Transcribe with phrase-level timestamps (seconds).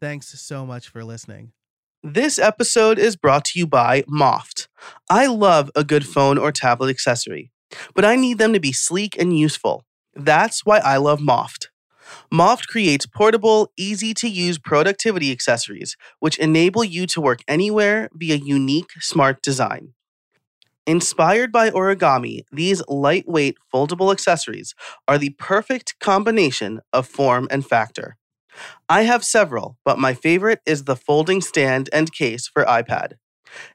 [0.00, 1.50] Thanks so much for listening.
[2.04, 4.68] This episode is brought to you by Moft.
[5.10, 7.50] I love a good phone or tablet accessory,
[7.96, 9.84] but I need them to be sleek and useful.
[10.14, 11.66] That's why I love Moft.
[12.32, 18.36] Moft creates portable, easy to use productivity accessories, which enable you to work anywhere via
[18.36, 19.94] unique, smart design.
[20.86, 24.76] Inspired by origami, these lightweight, foldable accessories
[25.08, 28.16] are the perfect combination of form and factor.
[28.88, 33.14] I have several, but my favorite is the folding stand and case for iPad.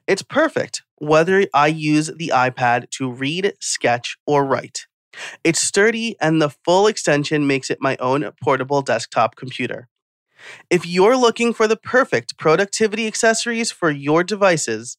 [0.06, 4.86] It's perfect whether I use the iPad to read, sketch, or write.
[5.42, 9.88] It's sturdy, and the full extension makes it my own portable desktop computer.
[10.70, 14.96] If you're looking for the perfect productivity accessories for your devices,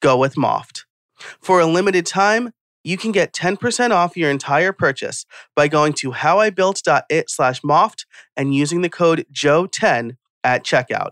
[0.00, 0.84] go with Moft.
[1.40, 2.52] For a limited time,
[2.84, 8.04] you can get 10% off your entire purchase by going to howibuilt.it slash moft
[8.36, 11.10] and using the code JOE10 at checkout.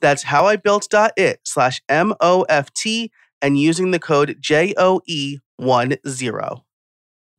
[0.00, 5.40] That's howibuilt.it slash M-O-F-T and using the code J-O-E-1-0.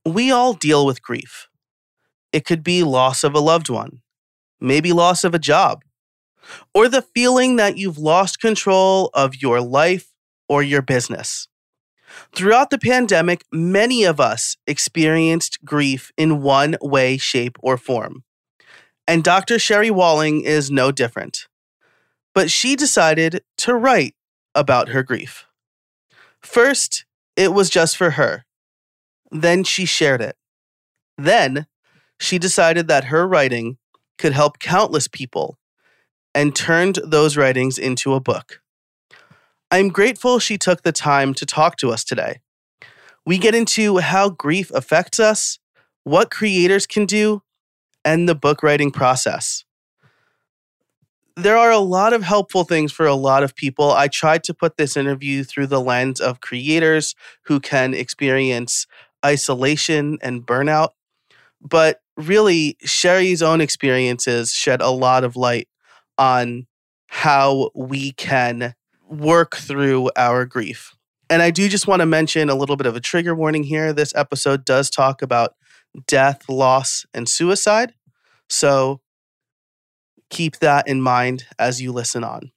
[0.06, 1.48] We all deal with grief.
[2.32, 4.02] It could be loss of a loved one,
[4.60, 5.84] maybe loss of a job,
[6.74, 10.08] or the feeling that you've lost control of your life
[10.50, 11.48] or your business.
[12.34, 18.24] Throughout the pandemic, many of us experienced grief in one way, shape, or form.
[19.08, 19.60] And Dr.
[19.60, 21.48] Sherry Walling is no different.
[22.34, 24.16] But she decided to write
[24.56, 25.46] about her grief.
[26.42, 28.46] First, it was just for her.
[29.32, 30.38] Then she shared it.
[31.18, 31.68] Then
[32.20, 33.78] she decided that her writing
[34.18, 35.58] could help countless people
[36.34, 38.61] and turned those writings into a book.
[39.74, 42.42] I'm grateful she took the time to talk to us today.
[43.26, 45.60] We get into how grief affects us,
[46.04, 47.42] what creators can do,
[48.04, 49.64] and the book writing process.
[51.38, 53.92] There are a lot of helpful things for a lot of people.
[53.92, 57.16] I tried to put this interview through the lens of creators
[57.46, 58.86] who can experience
[59.26, 60.90] isolation and burnout.
[61.62, 65.70] But really, Sherry's own experiences shed a lot of light
[66.18, 66.68] on
[67.08, 68.76] how we can
[69.12, 70.96] work through our grief.
[71.30, 73.94] And I do just want to mention a little bit of a trigger warning here.
[73.94, 75.56] This episode does talk about
[76.08, 77.94] death, loss, and suicide.
[78.50, 79.02] So
[80.30, 82.52] keep that in mind as you listen on.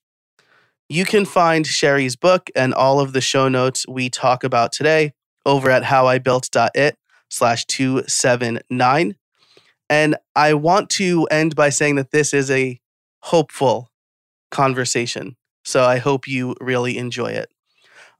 [0.88, 5.12] You can find Sherry's book and all of the show notes we talk about today
[5.47, 6.97] over at howibuilt.it
[7.31, 9.16] slash 279.
[9.91, 12.81] And I want to end by saying that this is a
[13.20, 13.91] hopeful
[14.50, 15.37] conversation.
[15.64, 17.50] So I hope you really enjoy it.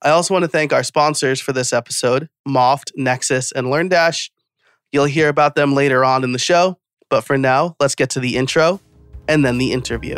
[0.00, 4.31] I also want to thank our sponsors for this episode Moft, Nexcess, and LearnDash.
[4.93, 6.78] You'll hear about them later on in the show.
[7.10, 8.81] But for now, let's get to the intro
[9.28, 10.16] and then the interview.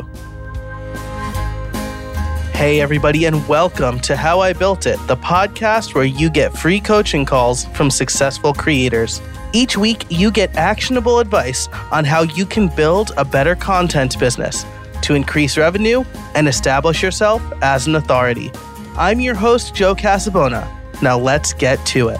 [2.53, 6.81] Hey, everybody, and welcome to How I Built It, the podcast where you get free
[6.81, 9.21] coaching calls from successful creators.
[9.53, 14.65] Each week, you get actionable advice on how you can build a better content business
[15.03, 18.51] to increase revenue and establish yourself as an authority.
[18.97, 20.73] I'm your host, Joe Casabona.
[21.03, 22.19] Now let's get to it.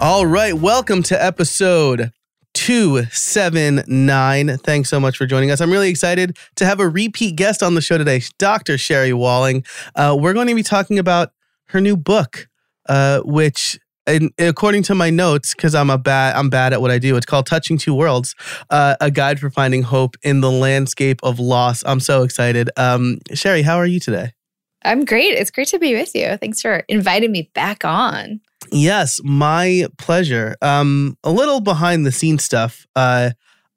[0.00, 2.12] All right, welcome to episode
[2.54, 4.58] 279.
[4.58, 5.60] Thanks so much for joining us.
[5.60, 8.78] I'm really excited to have a repeat guest on the show today, Dr.
[8.78, 9.64] Sherry Walling.
[9.94, 11.30] Uh, we're going to be talking about
[11.68, 12.48] her new book,
[12.88, 13.78] uh, which
[14.08, 17.16] and according to my notes, because I'm a bad I'm bad at what I do,
[17.16, 18.34] it's called Touching Two Worlds,
[18.70, 21.84] uh, a guide for finding hope in the landscape of loss.
[21.86, 22.70] I'm so excited.
[22.76, 24.32] Um, Sherry, how are you today?
[24.84, 25.34] I'm great.
[25.34, 26.36] It's great to be with you.
[26.36, 28.40] Thanks for inviting me back on.
[28.70, 30.56] Yes, my pleasure.
[30.62, 32.86] Um, a little behind the scenes stuff.
[32.94, 33.30] Uh,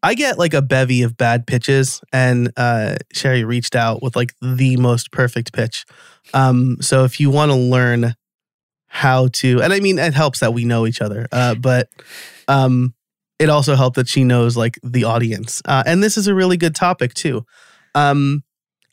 [0.04, 4.34] I get like a bevy of bad pitches, and uh, Sherry reached out with like
[4.42, 5.86] the most perfect pitch.
[6.34, 8.16] Um, so if you want to learn
[8.94, 11.90] how to, and I mean, it helps that we know each other, uh, but
[12.48, 12.94] um,
[13.40, 15.62] it also helped that she knows like the audience.
[15.66, 17.46] Uh, and this is a really good topic too.
[17.96, 18.44] Um,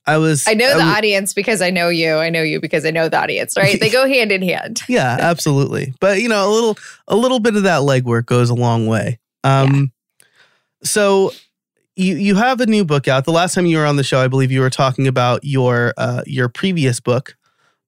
[0.06, 0.46] I was.
[0.48, 2.14] I know the audience because I know you.
[2.14, 3.54] I know you because I know the audience.
[3.56, 3.78] Right?
[3.78, 4.80] They go hand in hand.
[4.88, 5.92] yeah, absolutely.
[6.00, 6.78] But you know, a little
[7.08, 9.18] a little bit of that legwork goes a long way.
[9.44, 9.92] Um
[10.82, 11.32] so
[11.98, 13.24] you you have a new book out.
[13.24, 15.92] The last time you were on the show, I believe you were talking about your
[15.96, 17.36] uh, your previous book,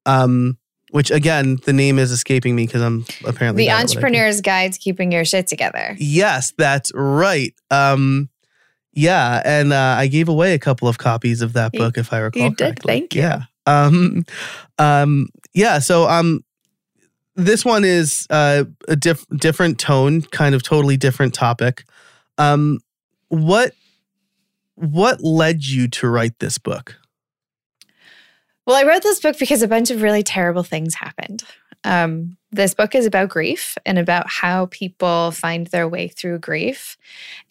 [0.05, 0.59] um,
[0.91, 3.85] which again the name is escaping me because I'm apparently The bad at what I
[3.85, 3.99] do.
[3.99, 5.97] Entrepreneur's Guide to Keeping Your Shit Together.
[5.99, 7.55] Yes, that's right.
[7.71, 8.29] Um,
[8.93, 12.13] yeah, and uh, I gave away a couple of copies of that You- book, if
[12.13, 12.93] I recall you did, correctly.
[12.93, 13.23] thank you.
[13.23, 13.43] Yeah.
[13.67, 14.25] Um,
[14.79, 15.79] um, yeah.
[15.79, 16.45] So, um,
[17.37, 21.85] this one is uh, a diff- different tone, kind of totally different topic.
[22.37, 22.81] Um,
[23.29, 23.73] what
[24.75, 26.97] what led you to write this book?
[28.71, 31.43] Well, I wrote this book because a bunch of really terrible things happened.
[31.83, 36.97] Um, this book is about grief and about how people find their way through grief.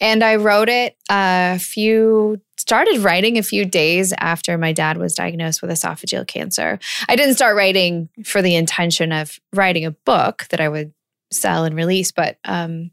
[0.00, 5.14] And I wrote it a few, started writing a few days after my dad was
[5.14, 6.78] diagnosed with esophageal cancer.
[7.06, 10.94] I didn't start writing for the intention of writing a book that I would
[11.30, 12.92] sell and release, but um,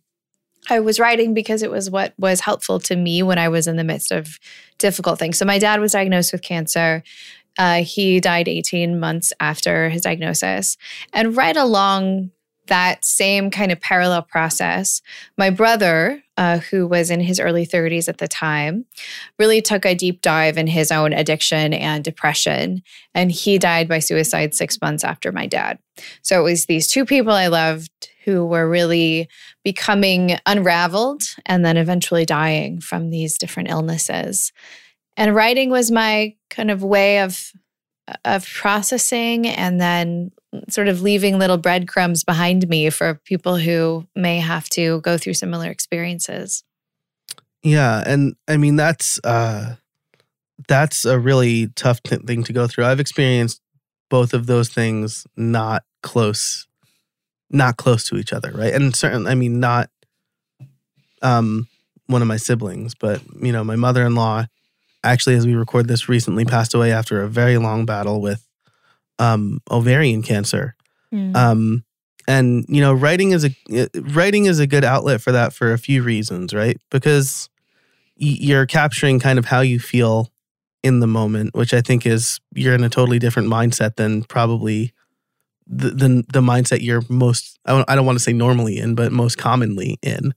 [0.70, 3.78] I was writing because it was what was helpful to me when I was in
[3.78, 4.40] the midst of
[4.78, 5.38] difficult things.
[5.38, 7.04] So my dad was diagnosed with cancer.
[7.58, 10.78] Uh, he died 18 months after his diagnosis.
[11.14, 12.32] And right along
[12.68, 15.02] that same kind of parallel process,
[15.38, 18.86] my brother, uh, who was in his early 30s at the time,
[19.40, 22.84] really took a deep dive in his own addiction and depression.
[23.14, 25.80] And he died by suicide six months after my dad.
[26.22, 29.30] So it was these two people I loved who were really
[29.64, 34.52] becoming unraveled and then eventually dying from these different illnesses.
[35.18, 37.52] And writing was my kind of way of
[38.24, 40.32] of processing and then
[40.70, 45.34] sort of leaving little breadcrumbs behind me for people who may have to go through
[45.34, 46.64] similar experiences.
[47.64, 49.76] Yeah, and I mean that's uh
[50.68, 52.86] that's a really tough t- thing to go through.
[52.86, 53.62] I've experienced
[54.10, 56.68] both of those things not close
[57.50, 58.74] not close to each other, right?
[58.74, 59.90] And certain I mean not
[61.22, 61.68] um
[62.06, 64.46] one of my siblings, but you know, my mother-in-law
[65.04, 68.48] actually as we record this recently passed away after a very long battle with
[69.20, 70.76] um ovarian cancer.
[71.34, 71.84] Um,
[72.28, 75.72] and you know, writing is a uh, writing is a good outlet for that for
[75.72, 76.80] a few reasons, right?
[76.92, 77.50] Because
[78.18, 80.32] you're capturing kind of how you feel
[80.84, 84.94] in the moment, which I think is you're in a totally different mindset than probably
[85.66, 88.96] the the, the mindset you're most I don't, I don't want to say normally in,
[88.96, 90.34] but most commonly in.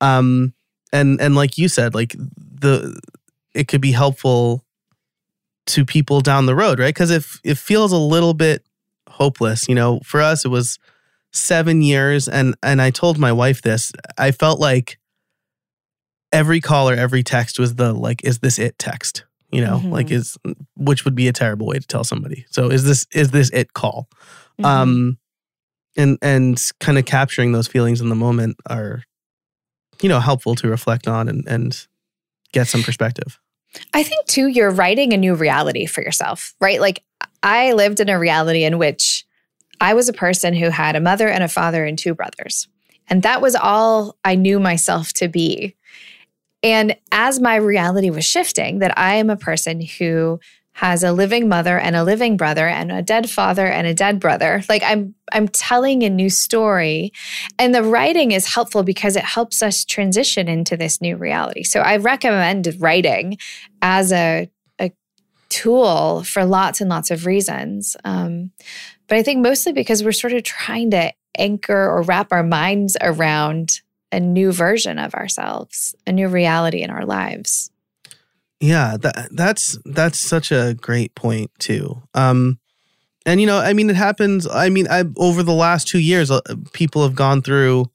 [0.00, 0.54] Um,
[0.92, 2.98] and and like you said, like the
[3.56, 4.64] it could be helpful
[5.66, 6.94] to people down the road, right?
[6.94, 8.64] Because if it feels a little bit
[9.08, 10.78] hopeless, you know, for us it was
[11.32, 13.92] seven years, and and I told my wife this.
[14.18, 14.98] I felt like
[16.32, 19.24] every call or every text was the like, "Is this it?" text.
[19.52, 19.92] You know, Mhm.
[19.92, 20.36] like is
[20.76, 22.44] which would be a terrible way to tell somebody.
[22.50, 24.08] So is this is this it call?
[24.60, 24.64] Mhm.
[24.66, 25.18] um
[25.96, 29.02] and and kind of capturing those feelings in the moment are
[30.02, 31.86] you know helpful to reflect on and and
[32.52, 33.38] get some perspective
[33.94, 36.80] I think too, you're writing a new reality for yourself, right?
[36.80, 37.02] Like
[37.42, 39.24] I lived in a reality in which
[39.80, 42.68] I was a person who had a mother and a father and two brothers.
[43.08, 45.76] And that was all I knew myself to be.
[46.62, 50.40] And as my reality was shifting, that I am a person who
[50.76, 54.20] has a living mother and a living brother and a dead father and a dead
[54.20, 54.62] brother.
[54.68, 57.14] Like I'm I'm telling a new story
[57.58, 61.62] and the writing is helpful because it helps us transition into this new reality.
[61.62, 63.38] So I recommend writing
[63.80, 64.92] as a a
[65.48, 67.96] tool for lots and lots of reasons.
[68.04, 68.50] Um,
[69.08, 72.98] but I think mostly because we're sort of trying to anchor or wrap our minds
[73.00, 73.80] around
[74.12, 77.70] a new version of ourselves, a new reality in our lives.
[78.60, 82.58] Yeah that that's that's such a great point too um
[83.26, 86.30] and you know i mean it happens i mean i over the last 2 years
[86.30, 86.40] uh,
[86.72, 87.90] people have gone through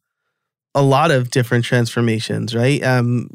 [0.76, 3.28] a lot of different transformations right um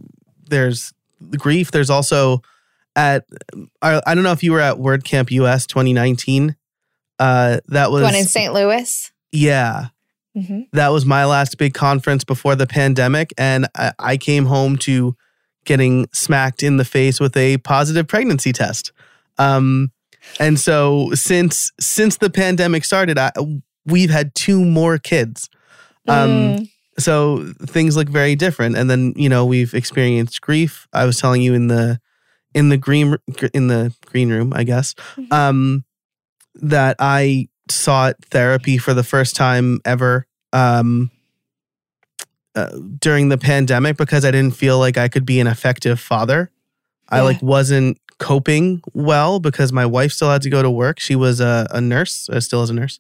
[0.49, 0.93] there's
[1.37, 2.41] grief there's also
[2.95, 3.25] at
[3.83, 6.57] I, I don't know if you were at WordCamp US 2019
[7.19, 8.53] uh that was One in St.
[8.53, 9.11] Louis.
[9.33, 9.89] yeah
[10.35, 14.77] hmm that was my last big conference before the pandemic and I, I came home
[14.79, 15.17] to
[15.67, 18.93] getting smacked in the face with a positive pregnancy test.
[19.39, 19.93] Um
[20.41, 23.31] and so since since the pandemic started I,
[23.85, 25.49] we've had two more kids.
[26.09, 26.71] Um Mm.
[26.99, 28.77] so things look very different.
[28.77, 30.89] And then you know we've experienced grief.
[30.93, 32.01] I was telling you in the
[32.55, 33.17] in the green
[33.53, 35.31] in the green room i guess Mhm.
[35.33, 35.85] um
[36.55, 40.27] that i sought therapy for the first time ever.
[40.55, 41.11] Um
[42.57, 46.51] uh, during the pandemic because i didn't feel like i could be an effective father
[47.11, 51.15] i like wasn't coping well because my wife still had to go to work she
[51.15, 52.99] was a, a nurse uh, still is a nurse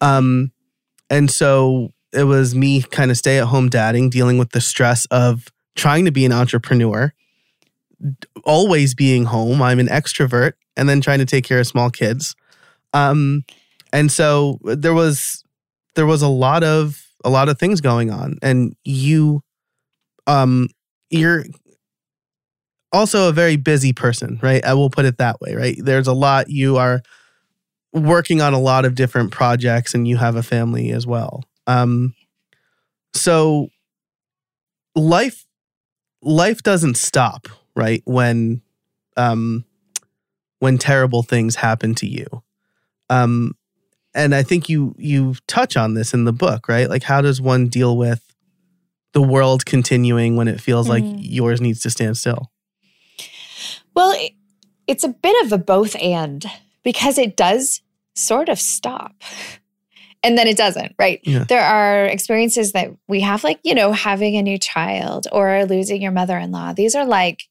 [0.00, 0.52] um
[1.10, 5.06] and so it was me kind of stay at home dadding, dealing with the stress
[5.06, 7.12] of trying to be an entrepreneur
[8.44, 9.60] always being home.
[9.60, 12.36] I'm an extrovert and then trying to take care of small kids.
[12.92, 13.44] Um,
[13.92, 15.44] and so there was
[15.94, 19.42] there was a lot of a lot of things going on, and you,
[20.26, 20.68] um,
[21.10, 21.44] you're
[22.92, 24.64] also a very busy person, right?
[24.64, 25.76] I will put it that way, right?
[25.80, 27.02] There's a lot you are
[27.92, 31.44] working on a lot of different projects, and you have a family as well.
[31.66, 32.14] Um,
[33.14, 33.68] so
[34.94, 35.44] life
[36.22, 38.02] life doesn't stop, right?
[38.04, 38.62] When
[39.16, 39.64] um
[40.60, 42.26] when terrible things happen to you.
[43.10, 43.54] Um
[44.14, 46.88] and I think you you touch on this in the book, right?
[46.88, 48.22] Like how does one deal with
[49.12, 51.18] the world continuing when it feels like Mhm.
[51.20, 52.50] yours needs to stand still?
[53.94, 54.32] Well, it,
[54.86, 56.44] it's a bit of a both and
[56.84, 57.82] because it does
[58.14, 59.12] sort of stop.
[60.24, 61.20] And then it doesn't, right?
[61.22, 61.44] Yeah.
[61.44, 66.02] There are experiences that we have, like, you know, having a new child or losing
[66.02, 66.72] your mother in law.
[66.72, 67.44] These are like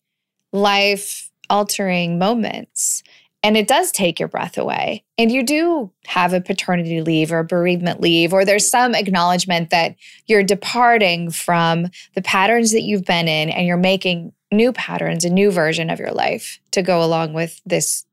[0.52, 3.04] life altering moments.
[3.44, 5.03] And it does take your breath away.
[5.17, 9.96] And you do have a paternity leave or bereavement leave, or there's some acknowledgement that
[10.25, 15.29] you're departing from the patterns that you've been in and you're making new patterns, a
[15.29, 18.06] new version of your life to go along with this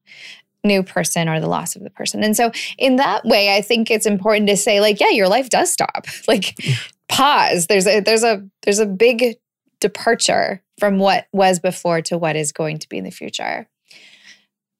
[0.64, 2.24] new person or the loss of the person.
[2.24, 5.48] And so in that way, I think it's important to say like, yeah, your life
[5.50, 6.06] does stop.
[6.26, 6.56] Like
[7.08, 7.66] pause.
[7.66, 9.36] There's a there's a there's a big
[9.78, 13.68] departure from what was before to what is going to be in the future.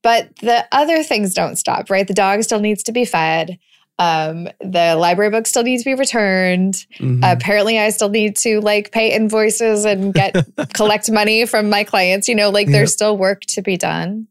[0.05, 2.07] But the other things don't stop, right?
[2.07, 3.59] The dog still needs to be fed.
[3.99, 7.21] Um, the library book still needs to be returned Mhm.
[7.23, 10.35] apparently i still need to like pay invoices and get
[10.75, 12.73] collect money from my clients you know like Yep.
[12.73, 14.27] there's still work to be done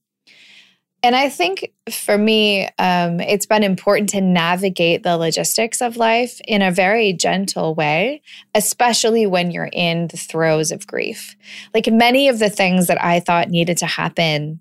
[1.02, 6.42] and i think for me um, it's been important to navigate the logistics of life
[6.46, 8.22] in a very gentle way
[8.54, 11.38] especially when you're in the throes of grief
[11.74, 14.60] like many of the things that i thought needed to happen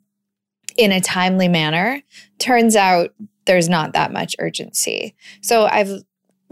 [0.77, 2.03] in a timely manner
[2.39, 3.15] turns out
[3.45, 6.03] there's not that much urgency so i've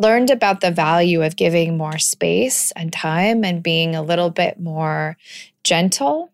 [0.01, 4.59] learned about the value of giving more space and time and being a little bit
[4.59, 5.17] more
[5.63, 6.33] gentle,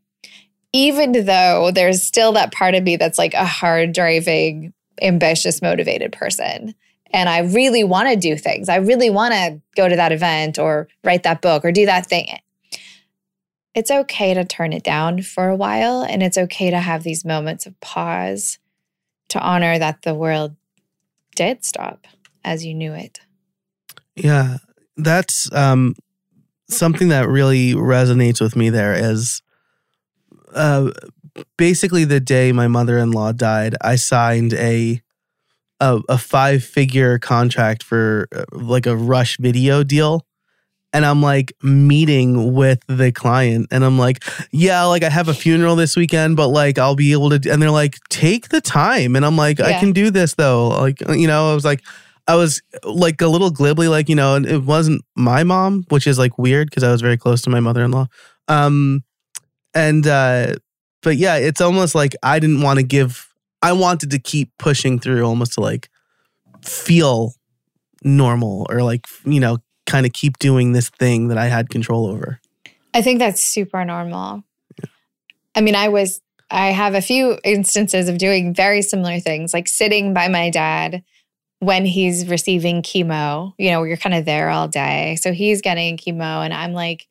[0.72, 6.12] even though there's still that part of me that's like a hard driving, ambitious, motivated
[6.12, 6.74] person.
[7.12, 8.68] And I really want to do things.
[8.68, 12.06] I really want to go to that event or write that book or do that
[12.06, 12.38] thing.
[13.76, 16.02] It's okay to turn it down for a while.
[16.02, 18.58] And it's okay to have these moments of pause
[19.28, 20.56] to honor that the world
[21.34, 22.06] did stop
[22.42, 23.20] as you knew it.
[24.14, 24.56] Yeah,
[24.96, 25.94] that's um,
[26.70, 28.70] something that really resonates with me.
[28.70, 29.42] There is
[30.54, 30.90] uh,
[31.56, 35.02] basically the day my mother in law died, I signed a
[35.78, 40.25] a, a five figure contract for uh, like a rush video deal.
[40.96, 45.34] And I'm like meeting with the client, and I'm like, yeah, like I have a
[45.34, 47.50] funeral this weekend, but like I'll be able to.
[47.50, 50.68] And they're like, take the time, and I'm like, I can do this though.
[50.68, 51.82] Like, you know, I was like,
[52.26, 56.06] I was like a little glibly, like, you know, and it wasn't my mom, which
[56.06, 58.06] is like weird because I was very close to my mother in law.
[58.48, 59.04] Um,
[59.74, 60.54] and, uh,
[61.02, 63.28] but yeah, it's almost like I didn't want to give,
[63.62, 65.88] I wanted to keep pushing through almost to like
[66.64, 67.34] feel
[68.02, 72.06] normal or like, you know, kind of keep doing this thing that I had control
[72.06, 72.40] over.
[72.92, 74.42] I think that's super normal.
[75.54, 79.68] I mean, I was, I have a few instances of doing very similar things, like
[79.68, 81.02] sitting by my dad
[81.60, 83.54] when he's receiving chemo.
[83.58, 85.16] You know, you're kind of there all day.
[85.20, 87.06] So he's getting chemo, and I'm like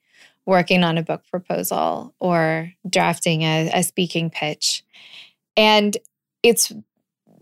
[0.46, 4.84] working on a book proposal or drafting a, a speaking pitch.
[5.58, 5.98] And
[6.44, 6.72] it's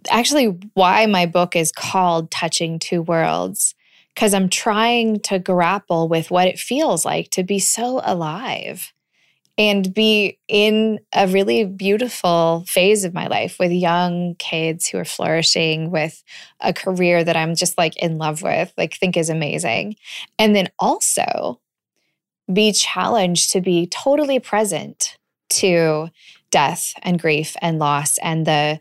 [0.09, 3.75] actually why my book is called Touching Two Worlds
[4.13, 8.93] because I'm trying to grapple with what it feels like to be so alive
[9.57, 15.05] and be in a really beautiful phase of my life with young kids who are
[15.05, 16.23] flourishing, with
[16.59, 19.95] a career that I'm just like in love with, like think is amazing.
[20.39, 21.59] And then also
[22.51, 25.17] be challenged to be totally present
[25.49, 26.09] to
[26.49, 28.79] death and grief and loss and the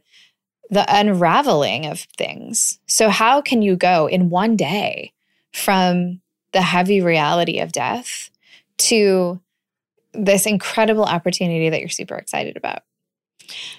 [0.70, 2.78] the unraveling of things.
[2.86, 5.12] So how can you go in one day
[5.52, 6.20] from
[6.52, 8.30] the heavy reality of death
[8.78, 9.40] to
[10.12, 12.82] this incredible opportunity that you're super excited about.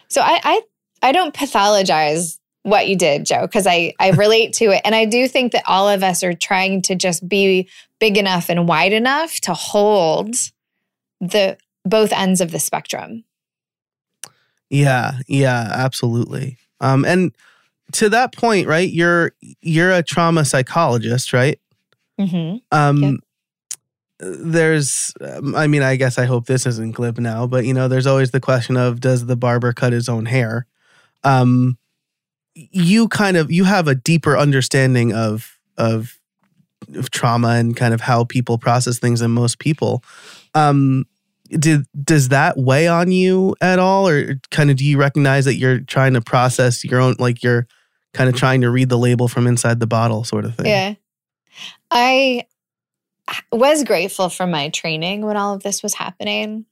[0.08, 0.62] So I I,
[1.02, 4.82] I don't pathologize what you did, Joe, because I, I relate to it.
[4.84, 8.50] And I do think that all of us are trying to just be big enough
[8.50, 10.36] and wide enough to hold
[11.22, 13.24] the both ends of the spectrum.
[14.70, 16.58] Yeah, yeah, absolutely.
[16.80, 17.36] Um, and
[17.94, 18.90] to that point, right?
[18.90, 21.60] You're you're a trauma psychologist, right?
[22.20, 22.58] Mm-hmm.
[22.72, 23.20] Um,
[24.20, 27.88] there's um, i mean i guess i hope this isn't glib now but you know
[27.88, 30.66] there's always the question of does the barber cut his own hair?
[31.24, 31.78] Um
[32.56, 36.20] you kind of you have a deeper understanding of of,
[36.96, 40.04] of trauma and kind of how people process things than most people.
[40.54, 41.06] Um
[41.50, 44.08] did does that weigh on you at all?
[44.08, 47.68] Or kind of do you recognize that you're trying to process your own like you're
[48.14, 50.68] kind of trying to read the label from inside the bottle sort of thing?
[50.68, 50.94] Yeah.
[51.92, 52.46] I
[53.52, 56.66] was grateful for my training when all of this was happening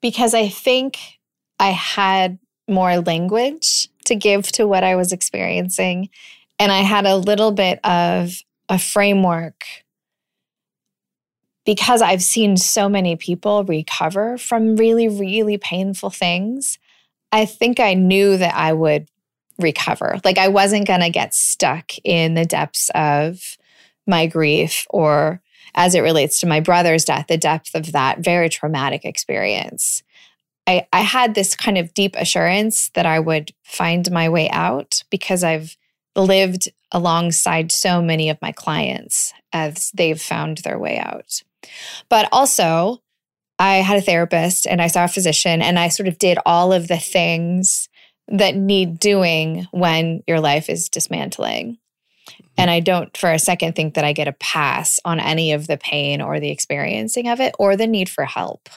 [0.00, 0.98] because I think
[1.58, 6.10] I had more language to give to what I was experiencing.
[6.58, 8.32] And I had a little bit of
[8.68, 9.64] a framework
[11.64, 16.78] because I've seen so many people recover from really, really painful things.
[17.30, 19.08] I think I knew that I would
[19.58, 20.20] recover.
[20.24, 23.40] Like I wasn't going to get stuck in the depths of
[24.06, 25.42] my grief or
[25.74, 30.02] as it relates to my brother's death, the depth of that very traumatic experience.
[30.66, 35.02] I, I had this kind of deep assurance that I would find my way out
[35.10, 35.76] because I've
[36.14, 41.42] lived alongside so many of my clients as they've found their way out.
[42.08, 43.02] But also,
[43.58, 46.72] I had a therapist and I saw a physician and I sort of did all
[46.72, 47.88] of the things
[48.28, 51.78] that need doing when your life is dismantling.
[52.56, 55.66] And I don't for a second think that I get a pass on any of
[55.66, 58.68] the pain or the experiencing of it or the need for help.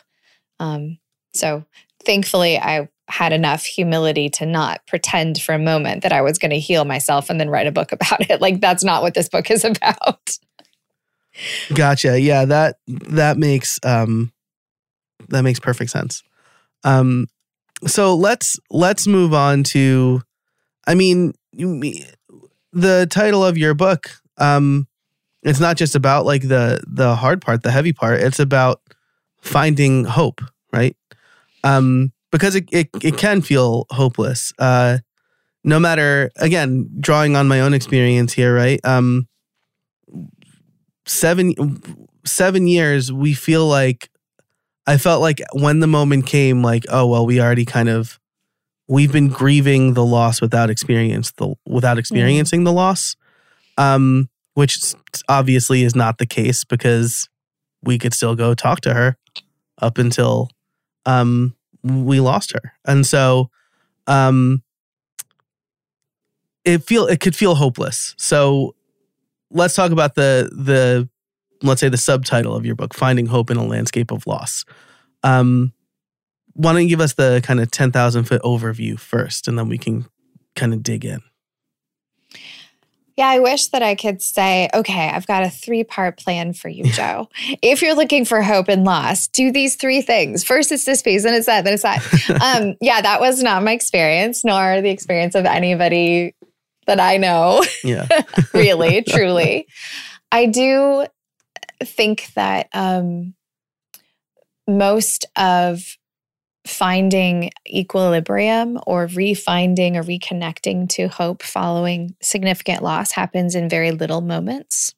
[0.59, 0.99] Um,
[1.33, 1.65] so
[2.05, 6.51] thankfully, I had enough humility to not pretend for a moment that I was going
[6.51, 8.39] to heal myself and then write a book about it.
[8.39, 10.37] Like, that's not what this book is about.
[11.73, 12.19] Gotcha.
[12.19, 14.33] Yeah, that that makes um
[15.29, 16.23] that makes perfect sense.
[16.83, 17.27] Um
[17.87, 20.21] so let's let's move on to
[20.87, 21.33] I mean
[22.73, 24.87] the title of your book um
[25.43, 28.19] it's not just about like the the hard part, the heavy part.
[28.19, 28.79] It's about
[29.41, 30.39] finding hope,
[30.71, 30.95] right?
[31.63, 34.53] Um because it it, it can feel hopeless.
[34.59, 34.99] Uh
[35.63, 38.79] no matter again, drawing on my own experience here, right?
[38.83, 39.27] Um
[41.07, 41.81] seven
[42.23, 44.10] seven years we feel like
[44.87, 48.19] i felt like when the moment came like oh well we already kind of
[48.87, 53.15] we've been grieving the loss without experience the without experiencing the loss
[53.77, 54.93] um which
[55.29, 57.29] obviously is not the case because
[57.83, 59.17] we could still go talk to her
[59.81, 60.49] up until
[61.05, 62.73] um we lost her.
[62.85, 63.49] And so
[64.07, 64.63] um
[66.63, 68.13] it feel it could feel hopeless.
[68.17, 68.75] So
[69.49, 71.09] let's talk about the the
[71.63, 74.65] let's say the subtitle of your book finding hope in a landscape of loss
[75.23, 75.73] um
[76.53, 79.77] why don't you give us the kind of 10,000 foot overview first and then we
[79.77, 80.05] can
[80.55, 81.21] kind of dig in
[83.17, 86.69] Yeah, I wish that I could say, okay, I've got a three part plan for
[86.69, 87.29] you, Joe.
[87.61, 90.43] if you're looking for hope and loss, do these three things.
[90.43, 92.01] First, it's this piece, then it's that, then it's that.
[92.41, 96.33] um, yeah, that was not my experience, nor the experience of anybody
[96.87, 98.07] that I know, yeah
[98.53, 99.67] really, truly.
[100.31, 101.05] I do
[101.83, 103.33] think that um,
[104.67, 105.97] most of
[106.65, 114.21] finding equilibrium or refinding or reconnecting to hope following significant loss happens in very little
[114.21, 114.93] moments.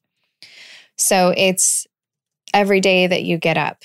[0.98, 1.88] So it's
[2.54, 3.84] every day that you get up,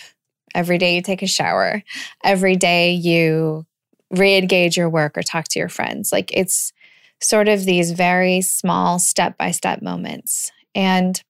[0.55, 1.83] every day you take a shower,
[2.25, 3.65] every day you
[4.11, 6.11] re engage your work or talk to your friends.
[6.13, 6.73] Like it's
[7.21, 10.51] sort of these very small step by step moments.
[10.75, 11.23] And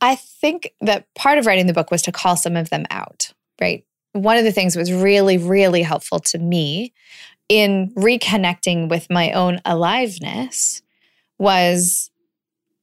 [0.00, 3.32] I think that part of writing the book was to call some of them out,
[3.60, 3.84] right?
[4.12, 6.92] One of the things that was really, really helpful to me
[7.48, 10.82] in reconnecting with my own aliveness
[11.38, 12.10] was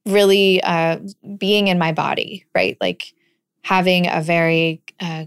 [0.06, 0.98] really uh,
[1.36, 2.76] being in my body, right?
[2.80, 3.14] Like
[3.62, 5.26] having a very uh,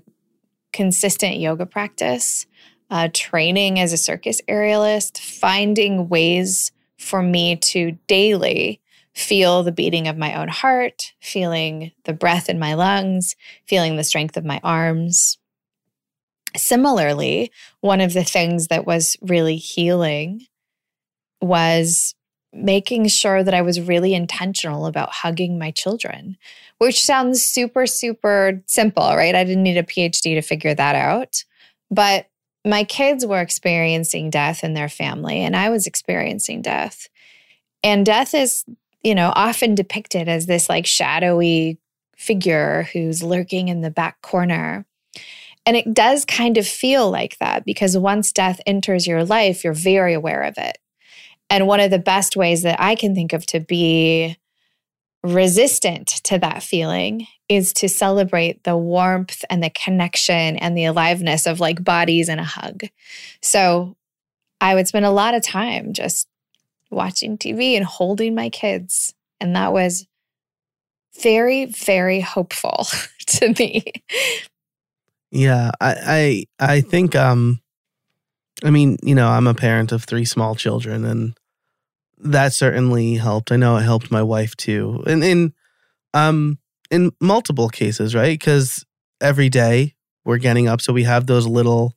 [0.74, 2.46] consistent yoga practice,
[2.90, 8.82] uh, training as a circus aerialist, finding ways for me to daily
[9.20, 13.36] feel the beating of my own heart, feeling the breath in my lungs,
[13.68, 15.38] feeling the strength of my arms.
[16.56, 17.52] Similarly,
[17.82, 20.46] one of the things that was really healing
[21.42, 22.16] was
[22.52, 26.38] making sure that I was really intentional about hugging my children,
[26.80, 29.36] which sounds super, super simple, right?
[29.36, 31.44] I didn't need a PhD to figure that out.
[31.92, 32.28] But
[32.66, 37.08] my kids were experiencing death in their family, and I was experiencing death.
[37.84, 38.66] And death is,
[39.04, 41.80] you know, often depicted as this like shadowy
[42.18, 44.86] figure who's lurking in the back corner.
[45.66, 49.74] And it does kind of feel like that because once death enters your life, you're
[49.74, 50.78] very aware of it.
[51.50, 54.38] And one of the best ways that I can think of to be
[55.24, 61.46] resistant to that feeling is to celebrate the warmth and the connection and the aliveness
[61.46, 62.84] of like bodies and a hug.
[63.42, 63.98] So
[64.62, 66.28] I would spend a lot of time just
[66.90, 69.14] watching TV and holding my kids.
[69.40, 70.08] And that was
[71.22, 72.88] very, very hopeful
[73.28, 73.84] to me.
[75.32, 77.62] Yeah, I, I I think um
[78.64, 81.38] I mean, you know, I'm a parent of three small children and
[82.18, 83.52] that certainly helped.
[83.52, 85.04] I know it helped my wife too.
[85.08, 85.54] And in
[86.14, 86.58] um
[86.92, 88.40] in multiple cases, right?
[88.40, 88.86] Cuz
[89.22, 91.94] every day we're getting up so we have those little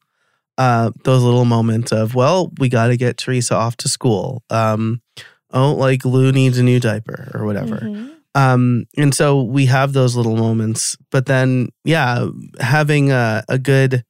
[0.63, 4.43] uh those little moments of, well, we got to get Teresa off to school.
[4.51, 5.01] Um
[5.51, 7.81] oh, like Lou needs a new diaper or whatever.
[7.81, 8.11] Mhm.
[8.35, 14.05] Um, and so we have those little moments, but then, yeah, having a, a good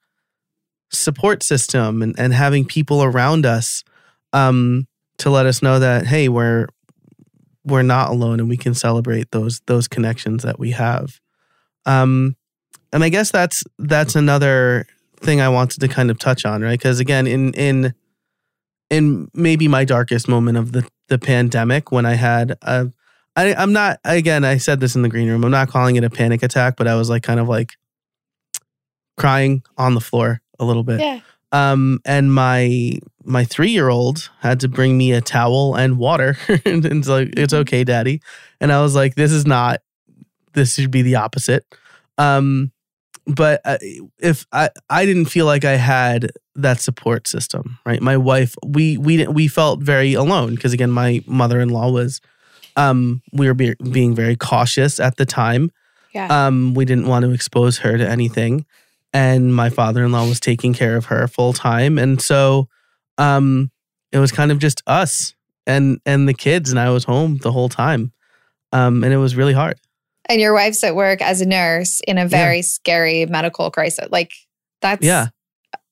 [0.93, 3.83] support system and, and having people around us,
[4.33, 4.87] um,
[5.19, 6.69] to let us know that, hey, we're,
[7.65, 11.21] we're not alone and we can celebrate those, those connections that we have.
[11.85, 12.37] Um,
[12.93, 14.87] and I guess that's, that's another
[15.23, 16.81] thing I wanted to kind of touch on, right?
[16.81, 17.95] Cause again, in, in,
[18.91, 22.93] in maybe my darkest moment of the, the pandemic when I had a,
[23.37, 24.45] I, I'm not again.
[24.45, 25.45] I said this in the green room.
[25.45, 27.77] I'm not calling it a panic attack, but I was like kind of like
[29.17, 31.01] crying on the floor a little bit.
[31.01, 31.21] Yeah.
[31.51, 36.37] Um, and my my three year old had to bring me a towel and water,
[36.65, 38.21] and it's like it's okay, daddy.
[38.61, 39.81] And I was like, this is not.
[40.53, 41.65] This should be the opposite.
[42.19, 42.72] Um,
[43.27, 43.79] but uh,
[44.19, 48.01] if I I didn't feel like I had that support system, right?
[48.03, 51.91] My wife, we we didn't we felt very alone because again, my mother in law
[51.91, 52.21] was
[52.77, 55.71] um we were be- being very cautious at the time.
[56.15, 56.47] Yeah.
[56.47, 58.67] um we didn't want to expose her to anything.
[59.15, 61.99] And my father-in-law was taking care of her full time.
[61.99, 62.69] And so
[63.19, 63.71] um
[64.11, 65.35] it was kind of just us
[65.67, 68.13] and and the kids and I was home the whole time.
[68.73, 69.79] Um and it was really hard
[70.29, 74.09] and your wife's at work as a nurse in a very scary medical crisis.
[74.11, 74.33] Like
[74.81, 75.29] that's yeah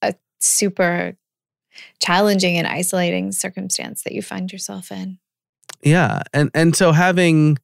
[0.03, 1.17] a super
[2.01, 5.19] challenging and isolating circumstance that you find yourself in.
[5.83, 7.59] Yeah, and and so having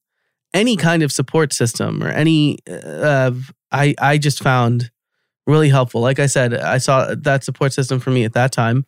[0.55, 3.33] any kind of support system or any uh,
[3.71, 4.91] I I just found
[5.47, 6.01] really helpful.
[6.01, 8.85] Like I said, I saw that support system for me at that time.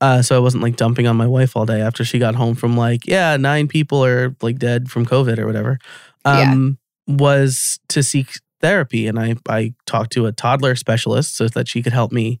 [0.00, 2.54] Uh, so I wasn't like dumping on my wife all day after she got home
[2.54, 5.78] from like, yeah, nine people are like dead from COVID or whatever.
[6.24, 6.78] Um,
[7.18, 11.82] was to seek therapy, and I I talked to a toddler specialist so that she
[11.82, 12.40] could help me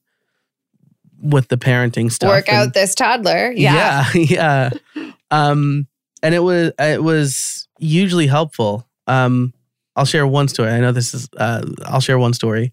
[1.20, 2.28] with the parenting stuff.
[2.28, 3.52] Work and- out this toddler.
[3.52, 4.06] Yeah.
[4.14, 5.10] yeah, yeah.
[5.30, 5.86] Um,
[6.22, 8.86] and it was it was hugely helpful.
[9.06, 9.52] Um,
[9.96, 10.70] I'll share one story.
[10.70, 11.28] I know this is.
[11.36, 12.72] Uh, I'll share one story.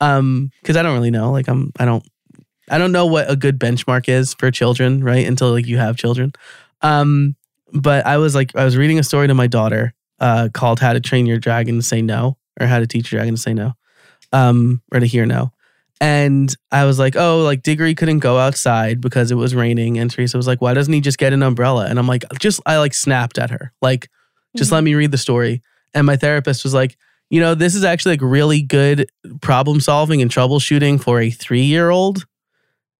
[0.00, 1.30] Um, because I don't really know.
[1.30, 1.72] Like I'm.
[1.78, 2.04] I don't.
[2.68, 5.26] I don't know what a good benchmark is for children, right?
[5.26, 6.32] Until like you have children.
[6.82, 7.36] Um,
[7.72, 10.92] but I was like, I was reading a story to my daughter, uh, called "How
[10.92, 13.54] to Train Your Dragon to Say No" or "How to Teach Your Dragon to Say
[13.54, 13.72] No,"
[14.32, 15.52] um, or to hear no.
[16.00, 19.98] And I was like, oh, like Diggory couldn't go outside because it was raining.
[19.98, 21.86] And Teresa was like, why doesn't he just get an umbrella?
[21.86, 24.10] And I'm like, just, I like snapped at her, like,
[24.56, 25.62] just let me read the story.
[25.94, 26.96] And my therapist was like,
[27.30, 31.62] you know, this is actually like really good problem solving and troubleshooting for a three
[31.62, 32.26] year old.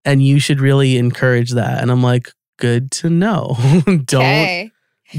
[0.05, 1.81] And you should really encourage that.
[1.81, 3.57] And I'm like, good to know.
[4.05, 4.73] Don't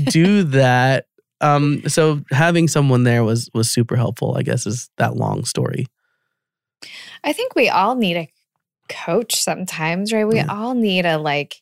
[0.05, 1.06] do that.
[1.41, 5.85] Um, so having someone there was was super helpful, I guess, is that long story.
[7.23, 8.29] I think we all need a
[8.89, 10.25] coach sometimes, right?
[10.25, 10.47] We Yeah.
[10.49, 11.61] all need a like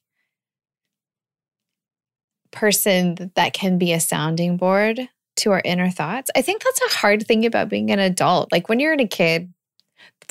[2.52, 6.30] person that can be a sounding board to our inner thoughts.
[6.36, 8.52] I think that's a hard thing about being an adult.
[8.52, 9.52] Like when you're a kid,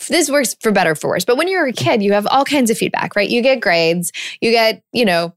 [0.09, 2.44] this works for better or for worse, but when you're a kid, you have all
[2.44, 3.28] kinds of feedback, right?
[3.28, 5.35] You get grades, you get, you know,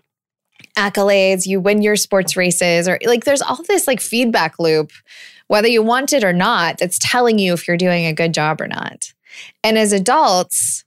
[0.77, 4.91] accolades, you win your sports races, or like there's all this like feedback loop,
[5.47, 8.61] whether you want it or not, that's telling you if you're doing a good job
[8.61, 9.11] or not.
[9.63, 10.85] And as adults,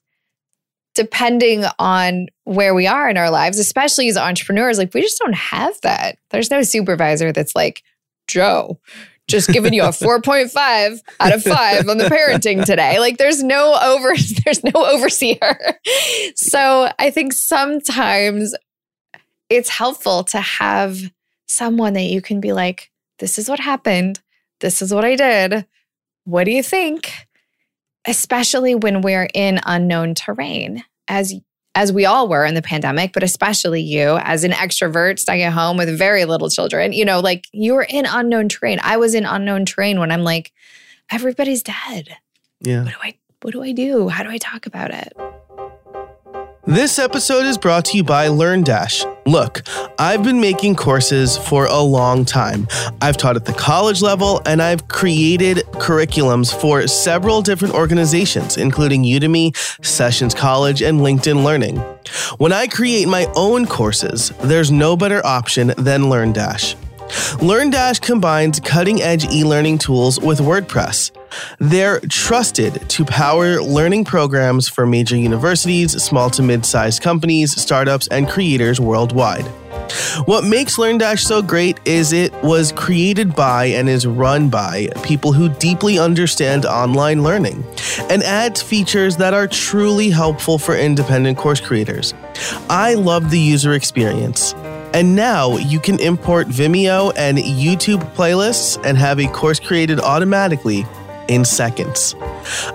[0.95, 5.35] depending on where we are in our lives, especially as entrepreneurs, like we just don't
[5.35, 6.17] have that.
[6.31, 7.83] There's no supervisor that's like,
[8.27, 8.79] Joe,
[9.29, 12.99] just giving you a 4.5 out of 5 on the parenting today.
[12.99, 15.59] Like there's no over there's no overseer.
[16.35, 18.55] So, I think sometimes
[19.51, 20.99] it's helpful to have
[21.49, 24.21] someone that you can be like, this is what happened.
[24.61, 25.67] This is what I did.
[26.25, 27.13] What do you think?
[28.07, 31.35] Especially when we're in unknown terrain, as
[31.75, 35.53] as we all were in the pandemic, but especially you as an extrovert stuck at
[35.53, 36.93] home with very little children.
[36.93, 38.81] You know, like you were in unknown terrain.
[38.83, 40.53] I was in unknown terrain when I'm like,
[41.11, 42.09] everybody's dead.
[42.61, 42.85] Yeah.
[42.85, 44.09] What do I what do I do?
[44.09, 45.13] How do I talk about it?
[46.67, 49.20] This episode is brought to you by LearnDash.
[49.31, 49.63] Look,
[49.97, 52.67] I've been making courses for a long time.
[53.01, 59.05] I've taught at the college level and I've created curriculums for several different organizations, including
[59.05, 61.77] Udemy, Sessions College, and LinkedIn Learning.
[62.39, 66.75] When I create my own courses, there's no better option than LearnDash.
[67.41, 71.11] LearnDash combines cutting edge e learning tools with WordPress.
[71.59, 78.07] They're trusted to power learning programs for major universities, small to mid sized companies, startups,
[78.09, 79.45] and creators worldwide.
[80.25, 85.33] What makes LearnDash so great is it was created by and is run by people
[85.33, 87.65] who deeply understand online learning
[88.09, 92.15] and adds features that are truly helpful for independent course creators.
[92.69, 94.55] I love the user experience.
[94.93, 100.85] And now you can import Vimeo and YouTube playlists and have a course created automatically
[101.29, 102.15] in seconds.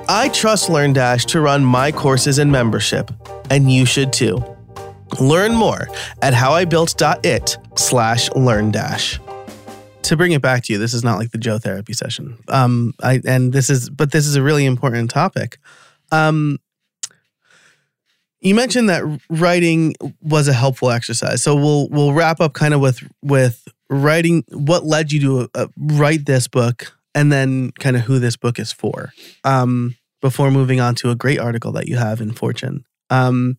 [0.08, 3.12] I trust LearnDash to run my courses and membership,
[3.50, 4.44] and you should too.
[5.20, 5.90] Learn more
[6.22, 9.20] at howibuilt.it slash LearnDash.
[10.04, 12.38] To bring it back to you, this is not like the Joe therapy session.
[12.48, 15.58] Um, I and this is, but this is a really important topic.
[16.12, 16.60] Um,
[18.46, 22.80] you mentioned that writing was a helpful exercise, so we'll we'll wrap up kind of
[22.80, 24.44] with with writing.
[24.50, 28.60] What led you to uh, write this book, and then kind of who this book
[28.60, 29.12] is for.
[29.44, 32.86] Um, before moving on to a great article that you have in Fortune.
[33.10, 33.58] Um,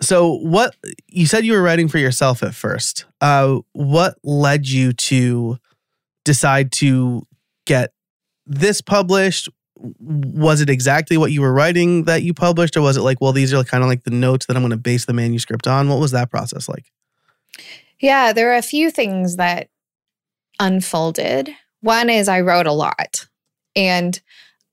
[0.00, 0.76] so what
[1.08, 3.06] you said you were writing for yourself at first.
[3.20, 5.58] Uh, what led you to
[6.24, 7.26] decide to
[7.66, 7.92] get
[8.46, 9.48] this published?
[10.00, 13.32] Was it exactly what you were writing that you published, or was it like, well,
[13.32, 15.88] these are kind of like the notes that I'm going to base the manuscript on?
[15.88, 16.90] What was that process like?
[18.00, 19.68] Yeah, there are a few things that
[20.60, 21.54] unfolded.
[21.80, 23.26] One is I wrote a lot,
[23.76, 24.20] and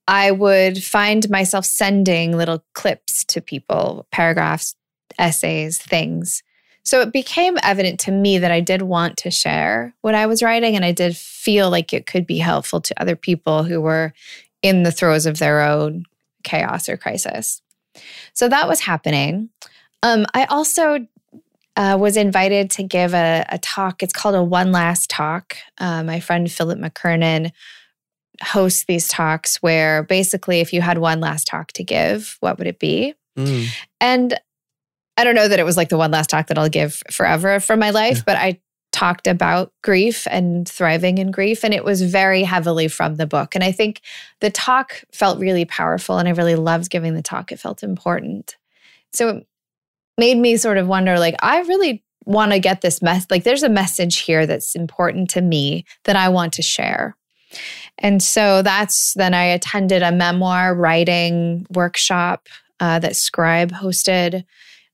[0.08, 4.74] I would find myself sending little clips to people, paragraphs,
[5.18, 6.42] essays, things.
[6.84, 10.42] So it became evident to me that I did want to share what I was
[10.42, 14.12] writing, and I did feel like it could be helpful to other people who were
[14.62, 16.04] in the throes of their own
[16.44, 17.62] chaos or crisis.
[18.32, 19.50] So that was happening.
[20.02, 21.06] Um, I also
[21.76, 24.02] uh, was invited to give a, a, talk.
[24.02, 25.56] It's called a One Last Talk.
[25.78, 27.52] Uh, my friend Philip McKernan
[28.42, 32.66] hosts these talks where basically, if you had one last talk to give, what would
[32.66, 33.14] it be?
[33.36, 33.66] Mm.
[34.00, 34.40] And
[35.16, 37.60] I don't know that it was like the one last talk that I'll give forever
[37.60, 38.22] from my life, yeah.
[38.26, 38.60] but I
[38.96, 41.64] talked about grief and thriving in grief.
[41.64, 43.54] And it was very heavily from the book.
[43.54, 44.00] And I think
[44.40, 46.16] the talk felt really powerful.
[46.16, 47.52] And I really loved giving the talk.
[47.52, 48.56] It felt important.
[49.12, 49.46] So it
[50.16, 53.26] made me sort of wonder like, I really want to get this mess.
[53.28, 57.18] Like, there's a message here that's important to me that I want to share.
[57.98, 62.48] And so that's then I attended a memoir writing workshop
[62.80, 64.44] uh, that Scribe hosted.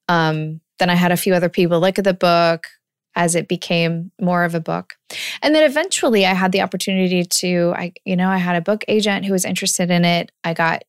[0.08, 2.66] Um, then I had a few other people look at the book
[3.14, 4.94] as it became more of a book.
[5.42, 8.84] And then eventually I had the opportunity to I you know, I had a book
[8.88, 10.32] agent who was interested in it.
[10.44, 10.82] I got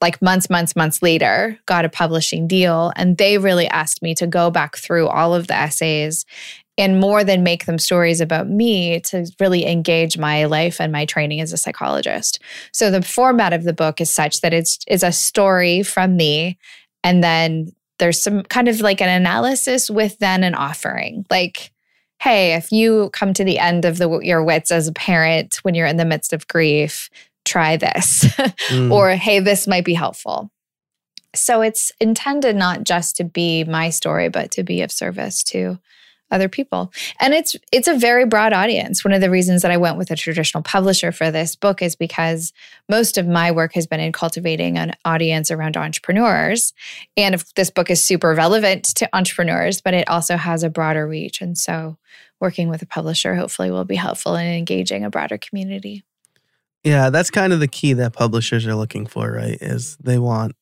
[0.00, 4.26] like months months months later got a publishing deal and they really asked me to
[4.26, 6.24] go back through all of the essays
[6.78, 11.06] and more than make them stories about me to really engage my life and my
[11.06, 12.38] training as a psychologist.
[12.72, 16.58] So the format of the book is such that it's is a story from me
[17.02, 21.24] and then there's some kind of like an analysis with then an offering.
[21.30, 21.72] Like,
[22.20, 25.74] hey, if you come to the end of the, your wits as a parent when
[25.74, 27.10] you're in the midst of grief,
[27.44, 28.24] try this.
[28.68, 28.90] mm.
[28.90, 30.50] or, hey, this might be helpful.
[31.34, 35.78] So it's intended not just to be my story, but to be of service to
[36.30, 36.92] other people.
[37.20, 39.04] And it's it's a very broad audience.
[39.04, 41.94] One of the reasons that I went with a traditional publisher for this book is
[41.94, 42.52] because
[42.88, 46.72] most of my work has been in cultivating an audience around entrepreneurs.
[47.16, 51.06] And if this book is super relevant to entrepreneurs, but it also has a broader
[51.06, 51.40] reach.
[51.40, 51.96] And so
[52.40, 56.04] working with a publisher hopefully will be helpful in engaging a broader community.
[56.82, 59.58] Yeah, that's kind of the key that publishers are looking for, right?
[59.60, 60.54] Is they want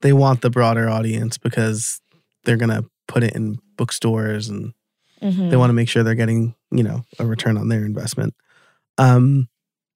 [0.00, 2.00] they want the broader audience because
[2.44, 4.72] they're going to put it in bookstores and
[5.22, 5.50] Mm-hmm.
[5.50, 8.34] They want to make sure they're getting, you know, a return on their investment.
[8.96, 9.48] Um,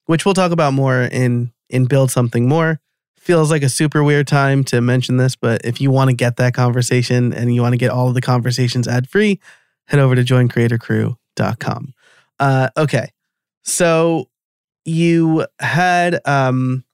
[0.07, 2.81] which we'll talk about more in in build something more.
[3.19, 6.37] Feels like a super weird time to mention this, but if you want to get
[6.37, 9.41] that conversation and you want to get all of the conversations ad free,
[9.87, 11.95] head over to joincreatorcrew.com.
[12.41, 13.11] Uh, okay.
[13.63, 14.29] So
[14.85, 16.85] you had um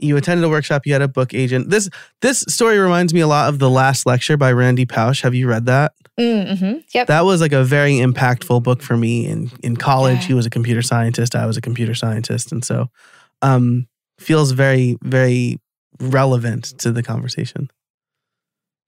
[0.00, 1.70] you attended a workshop, you had a book agent.
[1.70, 1.88] This
[2.22, 5.22] this story reminds me a lot of the last lecture by Randy Pausch.
[5.22, 5.92] Have you read that?
[6.18, 6.78] Mm-hmm.
[6.92, 7.06] Yep.
[7.06, 10.22] That was like a very impactful book for me in in college.
[10.22, 10.26] Yeah.
[10.28, 11.34] He was a computer scientist.
[11.34, 12.88] I was a computer scientist, and so
[13.42, 13.86] um,
[14.18, 15.58] feels very very
[16.00, 17.70] relevant to the conversation.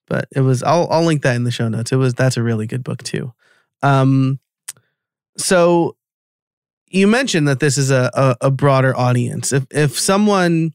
[0.08, 0.62] but it was.
[0.62, 1.92] I'll I'll link that in the show notes.
[1.92, 3.32] It was that's a really good book too.
[3.82, 4.38] Um,
[5.36, 5.96] so
[6.88, 9.52] you mentioned that this is a a, a broader audience.
[9.52, 10.72] If if someone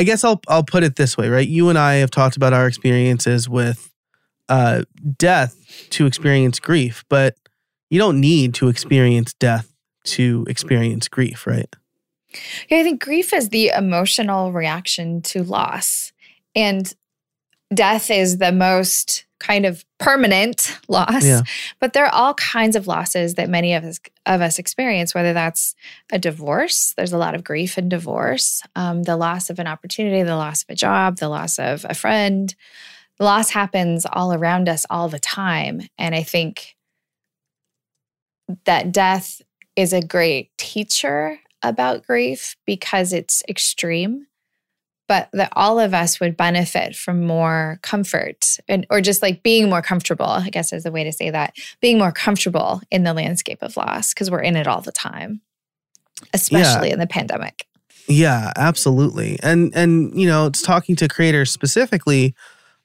[0.00, 1.46] I guess I'll I'll put it this way, right?
[1.46, 3.92] You and I have talked about our experiences with
[4.48, 4.84] uh,
[5.18, 7.36] death to experience grief, but
[7.90, 9.70] you don't need to experience death
[10.04, 11.68] to experience grief, right?
[12.70, 16.12] Yeah, I think grief is the emotional reaction to loss.
[16.54, 16.90] And
[17.72, 21.24] death is the most kind of permanent loss.
[21.24, 21.42] Yeah.
[21.80, 25.32] But there are all kinds of losses that many of us of us experience, whether
[25.32, 25.74] that's
[26.12, 26.94] a divorce.
[26.96, 30.62] There's a lot of grief in divorce, um, the loss of an opportunity, the loss
[30.62, 32.54] of a job, the loss of a friend.
[33.18, 36.76] Loss happens all around us all the time, and I think
[38.64, 39.42] that death
[39.76, 44.26] is a great teacher about grief because it's extreme
[45.10, 49.68] but that all of us would benefit from more comfort and or just like being
[49.68, 53.12] more comfortable i guess is the way to say that being more comfortable in the
[53.12, 55.40] landscape of loss because we're in it all the time
[56.32, 56.94] especially yeah.
[56.94, 57.66] in the pandemic.
[58.08, 59.38] Yeah absolutely.
[59.42, 62.34] And and you know it's talking to creators specifically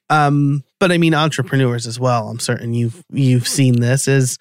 [0.08, 2.28] um but i mean entrepreneurs as well.
[2.28, 4.38] I'm certain you've you've seen this is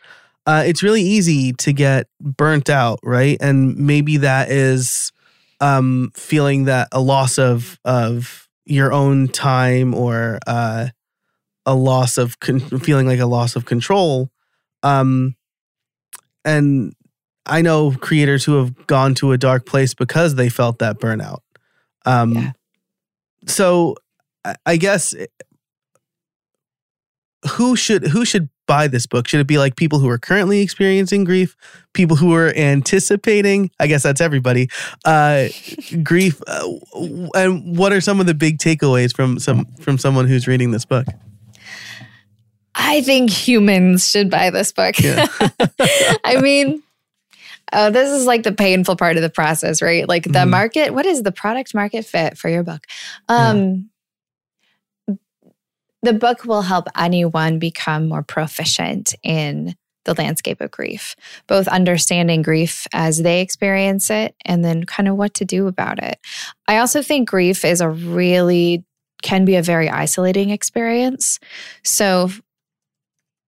[0.48, 3.38] uh, it's really easy to get burnt out right?
[3.42, 5.12] And maybe that is
[5.60, 10.88] um, feeling that a loss of of your own time or uh,
[11.66, 14.30] a loss of con- feeling like a loss of control.
[14.84, 15.36] Um,
[16.44, 16.94] and
[17.46, 21.40] I know creators who have gone to a dark place because they felt that burnout.
[22.06, 22.52] Um, yeah.
[23.48, 23.96] So
[24.66, 25.26] I guess eh,
[27.52, 29.28] who should who should buy this book?
[29.28, 31.56] Should it be like people who are currently experiencing grief,
[31.94, 33.72] people who are anticipating?
[33.80, 34.70] I guess that's everybody.
[35.04, 35.48] Uh,
[36.04, 36.68] grief, uh,
[37.36, 40.86] and what are some of the big takeaways from some from someone who's reading this
[40.86, 41.08] book?
[42.76, 45.00] I think humans should buy this book.
[45.00, 45.28] Yeah.
[46.24, 46.84] I mean,
[47.72, 50.08] oh, this is like the painful part of the process, right?
[50.08, 50.50] Like the mm-hmm.
[50.50, 50.94] market.
[50.94, 52.86] What is the product market fit for your book?
[53.30, 53.76] Um, yeah
[56.06, 61.16] the book will help anyone become more proficient in the landscape of grief,
[61.48, 66.02] both understanding grief as they experience it and then kind of what to do about
[66.02, 66.20] it.
[66.68, 68.86] I also think grief is a really,
[69.24, 71.40] can be a very isolating experience.
[71.84, 72.30] So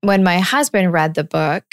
[0.02, 1.66] when my husband read the book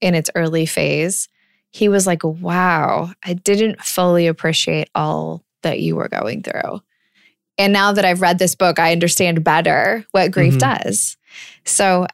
[0.00, 1.28] in its early phase,
[1.70, 6.80] he was like, wow, I didn't fully appreciate all that you were going through.
[7.60, 10.82] And now that I've read this book, I understand better what grief mm-hmm.
[10.82, 11.18] does.
[11.66, 12.06] So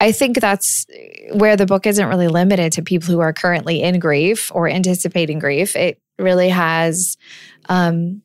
[0.00, 0.86] I think that's
[1.32, 5.38] where the book isn't really limited to people who are currently in grief or anticipating
[5.38, 5.76] grief.
[5.76, 7.16] It really has
[7.68, 8.22] um,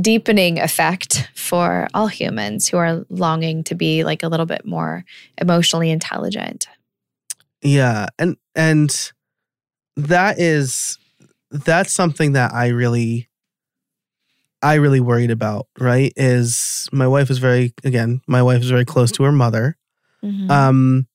[0.00, 5.04] deepening effect for all humans who are longing to be like a little bit more
[5.36, 6.68] emotionally intelligent.
[7.60, 9.12] Yeah, and and
[9.96, 10.98] that is
[11.50, 13.28] that's something that I really
[14.66, 18.84] I really worried about, right, is my wife is very again, my wife is very
[18.84, 19.76] close to her mother.
[20.24, 20.50] Mm-hmm.
[20.50, 21.06] Um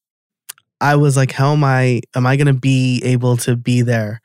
[0.80, 4.22] I was like, how am I am I gonna be able to be there?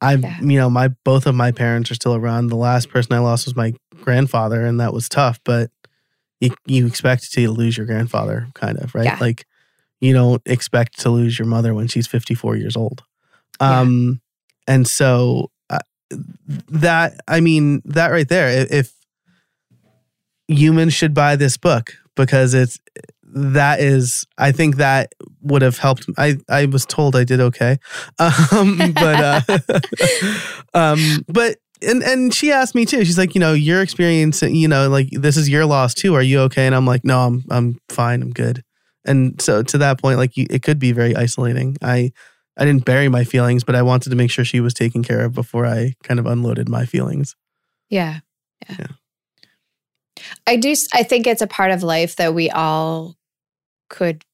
[0.00, 0.40] I yeah.
[0.40, 2.48] you know, my both of my parents are still around.
[2.48, 5.70] The last person I lost was my grandfather, and that was tough, but
[6.40, 9.04] you you expect to lose your grandfather, kind of, right?
[9.04, 9.18] Yeah.
[9.20, 9.46] Like
[10.00, 13.04] you don't expect to lose your mother when she's 54 years old.
[13.60, 14.20] Um
[14.66, 14.74] yeah.
[14.74, 15.52] and so
[16.68, 18.66] that I mean that right there.
[18.70, 18.92] If
[20.48, 22.78] humans should buy this book because it's
[23.34, 26.06] that is I think that would have helped.
[26.16, 27.78] I I was told I did okay,
[28.18, 29.58] um, but uh,
[30.74, 33.04] um, but and and she asked me too.
[33.04, 36.14] She's like, you know, your experience, you know, like this is your loss too.
[36.14, 36.66] Are you okay?
[36.66, 38.22] And I'm like, no, I'm I'm fine.
[38.22, 38.64] I'm good.
[39.04, 41.76] And so to that point, like it could be very isolating.
[41.82, 42.12] I
[42.58, 45.24] I didn't bury my feelings, but I wanted to make sure she was taken care
[45.24, 47.36] of before I kind of unloaded my feelings.
[47.88, 48.20] Yeah.
[48.68, 48.76] Yeah.
[48.80, 48.86] yeah.
[50.46, 53.14] I do I think it's a part of life that we all
[53.88, 54.24] could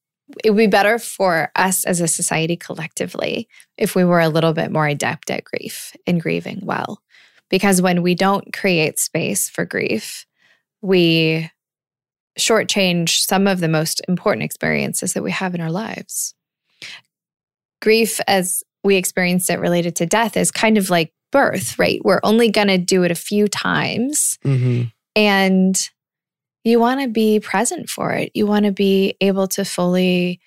[0.43, 4.55] it would be better for us as a society collectively if we were a little
[4.55, 7.03] bit more adept at grief and grieving well.
[7.51, 10.25] Because when we don't create space for grief,
[10.81, 11.51] we
[12.39, 16.35] shortchange some of the most important experiences that we have in our lives
[17.85, 22.01] grief as we experienced it related to death is kind of like birth, right?
[22.03, 24.39] We're only going to do it a few times.
[24.43, 24.85] Mm-hmm.
[25.15, 25.91] And
[26.65, 28.33] you want to be present for it.
[28.35, 30.41] You want to be able to fully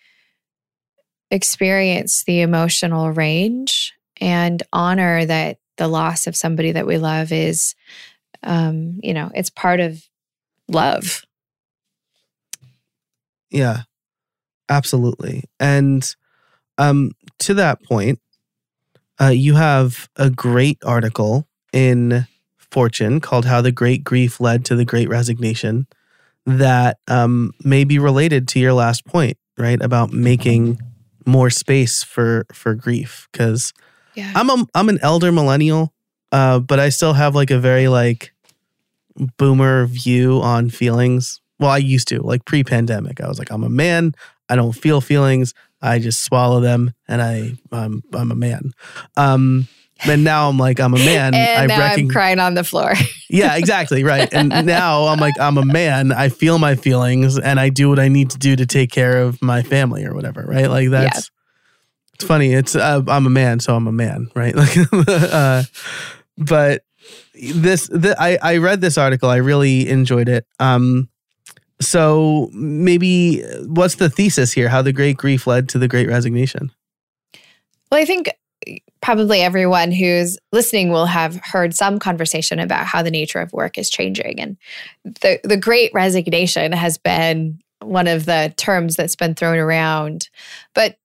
[1.29, 7.75] experience the emotional range and honor that the loss of somebody that we love is,
[8.41, 10.03] um, you know, it's part of
[10.67, 11.23] love.
[13.51, 13.83] Yeah,
[14.69, 15.43] absolutely.
[15.59, 16.15] And
[16.78, 18.19] um, to that point,
[19.19, 24.75] uh, you have a great article in Fortune called How the Great Grief Led to
[24.75, 25.88] the Great Resignation
[26.45, 29.82] that um, may be related to your last point, right?
[29.82, 30.80] About making
[31.25, 33.28] more space for for grief.
[33.32, 33.73] Because
[34.15, 34.32] Yeah.
[34.36, 35.93] I'm a I'm an elder millennial,
[36.32, 38.34] uh, but I still have like a very like
[39.38, 41.41] boomer view on feelings.
[41.59, 43.19] Well, I used to like pre-pandemic.
[43.19, 44.13] I was like, I'm a man.
[44.47, 45.53] I don't feel feelings.
[45.82, 48.71] I just swallow them, and I I'm I'm a man.
[49.15, 49.67] Um,
[50.05, 51.34] and now I'm like I'm a man.
[51.36, 52.93] and I now I'm crying on the floor.
[53.30, 54.34] Yeah, exactly right.
[54.34, 56.13] And now I'm like I'm a man.
[56.13, 59.21] I feel my feelings, and I do what I need to do to take care
[59.21, 60.45] of my family or whatever.
[60.47, 60.69] Right?
[60.69, 61.30] Like that's.
[62.13, 62.53] It's funny.
[62.53, 64.55] It's uh, I'm a man, so I'm a man, right?
[64.55, 65.63] Like, uh,
[66.38, 66.84] but
[67.34, 69.30] this, the, I I read this article.
[69.30, 70.47] I really enjoyed it.
[70.57, 71.09] Um,
[71.80, 74.69] so maybe what's the thesis here?
[74.69, 76.71] How the great grief led to the great resignation?
[77.91, 78.32] Well, I think
[79.01, 83.78] probably everyone who's listening will have heard some conversation about how the nature of work
[83.78, 84.39] is changing.
[84.39, 84.57] And
[85.03, 90.30] the, the great resignation has been one of the terms that's been thrown around.
[90.73, 90.97] But,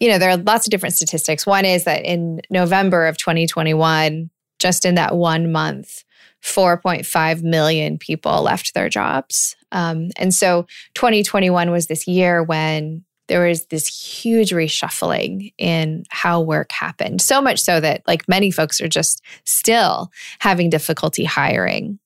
[0.00, 1.46] you know, there are lots of different statistics.
[1.46, 6.04] One is that in November of 2021, just in that one month,
[6.44, 9.56] 4.5 million people left their jobs.
[9.72, 16.42] Um, and so 2021 was this year when there was this huge reshuffling in how
[16.42, 17.22] work happened.
[17.22, 21.98] So much so that, like, many folks are just still having difficulty hiring.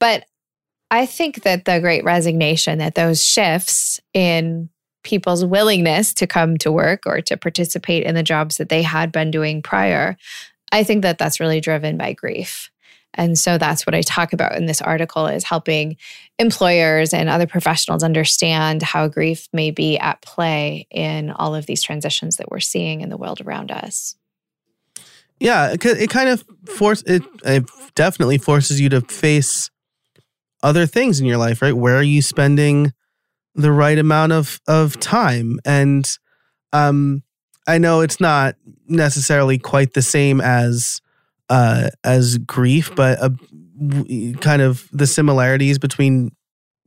[0.00, 0.24] But
[0.90, 4.68] I think that the great resignation, that those shifts in
[5.04, 9.12] people's willingness to come to work or to participate in the jobs that they had
[9.12, 10.16] been doing prior,
[10.72, 12.70] I think that that's really driven by grief.
[13.14, 15.96] And so that's what I talk about in this article is helping
[16.38, 21.82] employers and other professionals understand how grief may be at play in all of these
[21.82, 24.16] transitions that we're seeing in the world around us.
[25.40, 29.70] Yeah, it, kind of force it, it definitely forces you to face
[30.62, 31.76] other things in your life, right?
[31.76, 32.92] Where are you spending
[33.54, 35.58] the right amount of of time?
[35.64, 36.08] And
[36.72, 37.22] um
[37.66, 38.56] I know it's not
[38.86, 41.00] necessarily quite the same as
[41.50, 43.30] uh as grief, but uh,
[44.40, 46.32] kind of the similarities between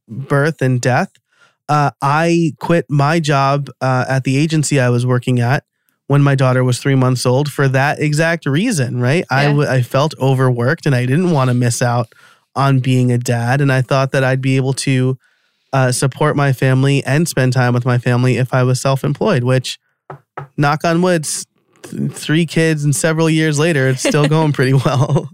[0.07, 1.11] birth and death.
[1.69, 5.63] Uh, I quit my job uh, at the agency I was working at
[6.07, 9.23] when my daughter was three months old for that exact reason, right?
[9.29, 9.47] I Yeah.
[9.49, 12.11] w- I felt overworked and I didn't want to miss out
[12.55, 13.61] on being a dad.
[13.61, 15.17] And I thought that I'd be able to
[15.71, 19.43] uh, support my family and spend time with my family if I was self employed,
[19.43, 19.79] which,
[20.57, 21.45] knock on wood, s-
[21.83, 25.29] th- three kids and several years later, it's still going pretty well.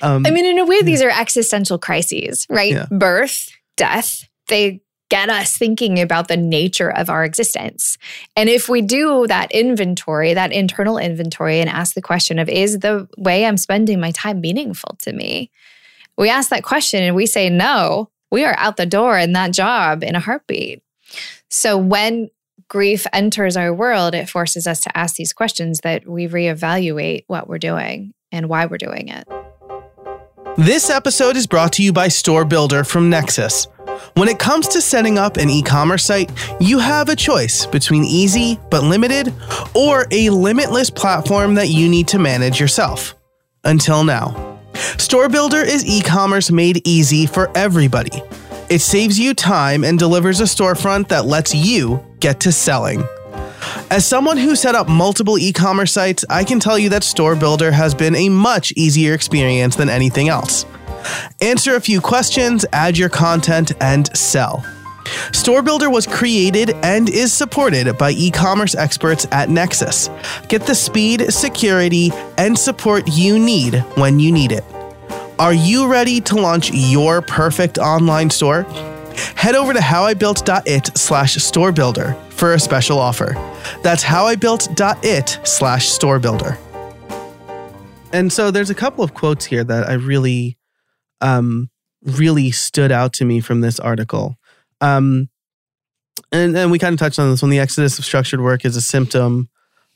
[0.00, 2.72] Um, I mean, in a way, these are existential crises, right?
[2.72, 2.86] Yeah.
[2.90, 4.80] Birth, death, they
[5.12, 7.98] get us thinking about the nature of our existence.
[8.34, 12.78] And if we do that inventory, that internal inventory, and ask the question of, is
[12.78, 15.50] the way I'm spending my time meaningful to me?
[16.16, 19.52] We ask that question and we say no, we are out the door in that
[19.52, 20.82] job in a heartbeat.
[21.50, 22.30] So when
[22.72, 27.46] grief enters our world, it forces us to ask these questions that we reevaluate what
[27.46, 29.28] we're doing and why we're doing it.
[30.56, 33.66] This episode is brought to you by Store Builder from Nexcess.
[34.14, 38.04] When it comes to setting up an e commerce site, you have a choice between
[38.04, 39.34] easy but limited
[39.74, 43.14] or a limitless platform that you need to manage yourself.
[43.64, 44.58] Until now.
[44.96, 48.22] Store Builder is e commerce made easy for everybody.
[48.68, 53.02] It saves you time and delivers a storefront that lets you get to selling.
[53.90, 57.36] As someone who set up multiple e commerce sites, I can tell you that Store
[57.36, 60.64] Builder has been a much easier experience than anything else.
[61.40, 64.64] Answer a few questions, add your content, and sell.
[65.32, 70.08] Store Builder was created and is supported by e commerce experts at Nexcess.
[70.48, 74.64] Get the speed, security, and support you need when you need it.
[75.42, 78.62] Are you ready to launch your perfect online store?
[79.34, 83.32] Head over to howibuilt.it slash store builder for a special offer.
[83.82, 86.56] That's howibuilt.it slash store builder.
[88.12, 90.58] And so there's a couple of quotes here that I really,
[91.20, 91.70] um,
[92.02, 94.36] really stood out to me from this article.
[94.80, 95.28] Um,
[96.30, 97.50] and, and we kind of touched on this one.
[97.50, 99.48] The exodus of structured work is a symptom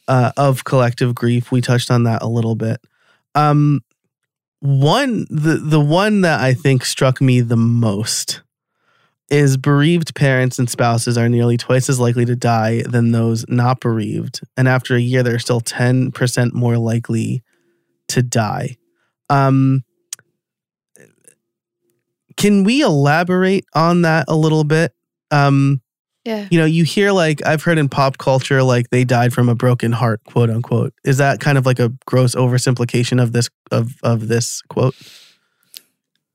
[0.09, 1.53] uh, of collective grief.
[1.53, 2.81] We touched on that a little bit.
[3.37, 3.83] Um,
[4.61, 8.43] one, the the one that I think struck me the most
[9.29, 13.81] is bereaved parents and spouses are nearly twice as likely to die than those not
[13.81, 17.43] bereaved, and after a year, they're still ten percent more likely
[18.09, 18.77] to die.
[19.29, 19.83] Um,
[22.37, 24.95] can we elaborate on that a little bit?
[25.31, 25.81] Um,
[26.27, 26.49] Yeah.
[26.51, 29.55] you know, you hear like I've heard in pop culture like they died from a
[29.55, 30.93] broken heart, quote unquote.
[31.05, 34.97] Is that kind of like a gross oversimplification of this of of this quote?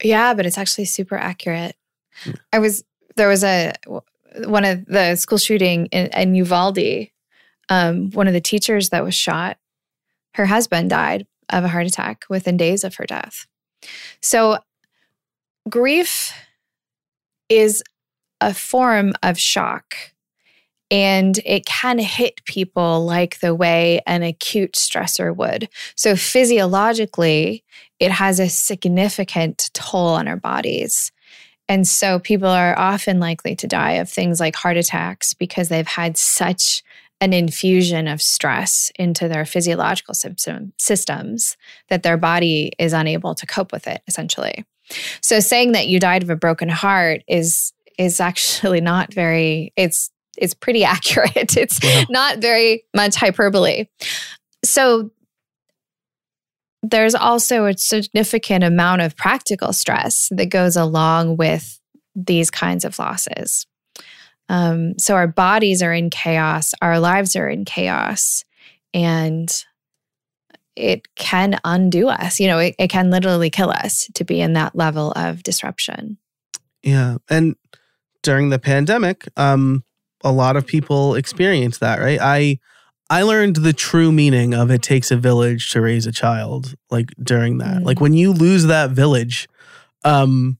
[0.01, 1.75] Yeah, but it's actually super accurate.
[2.23, 2.31] Hmm.
[2.53, 2.83] I was
[3.17, 3.73] there was a
[4.45, 7.09] one of the school shooting in, in Uvalde.
[7.69, 9.57] Um, one of the teachers that was shot,
[10.35, 13.45] her husband died of a heart attack within days of her death.
[14.21, 14.59] So,
[15.69, 16.33] grief
[17.49, 17.83] is
[18.41, 19.95] a form of shock.
[20.89, 25.69] And it can hit people like the way an acute stressor would.
[25.95, 27.63] So, physiologically,
[27.99, 31.13] it has a significant toll on our bodies.
[31.69, 35.87] And so people are often likely to die of things like heart attacks because they've
[35.87, 36.83] had such
[37.21, 41.55] an infusion of stress into their physiological system, systems
[41.87, 44.65] that their body is unable to cope with it essentially.
[45.21, 47.71] So saying that you died of a broken heart is
[48.05, 51.57] is actually not very it's it's pretty accurate.
[51.57, 52.03] It's Wow.
[52.09, 53.85] not very much hyperbole.
[54.63, 55.11] So
[56.83, 61.79] there's also a significant amount of practical stress that goes along with
[62.15, 63.67] these kinds of losses.
[64.49, 68.43] Um, so our bodies are in chaos, our lives are in chaos,
[68.93, 69.49] and
[70.75, 72.39] it can undo us.
[72.39, 76.17] You know, it, it can literally kill us to be in that level of disruption.
[76.81, 77.17] Yeah.
[77.29, 77.55] And
[78.23, 79.83] during the pandemic, um,
[80.23, 82.19] a lot of people experienced that, right?
[82.21, 82.59] I
[83.09, 87.09] I learned the true meaning of it takes a village to raise a child, like
[87.21, 87.77] during that.
[87.81, 87.85] Mm.
[87.85, 89.49] Like when you lose that village,
[90.05, 90.57] um,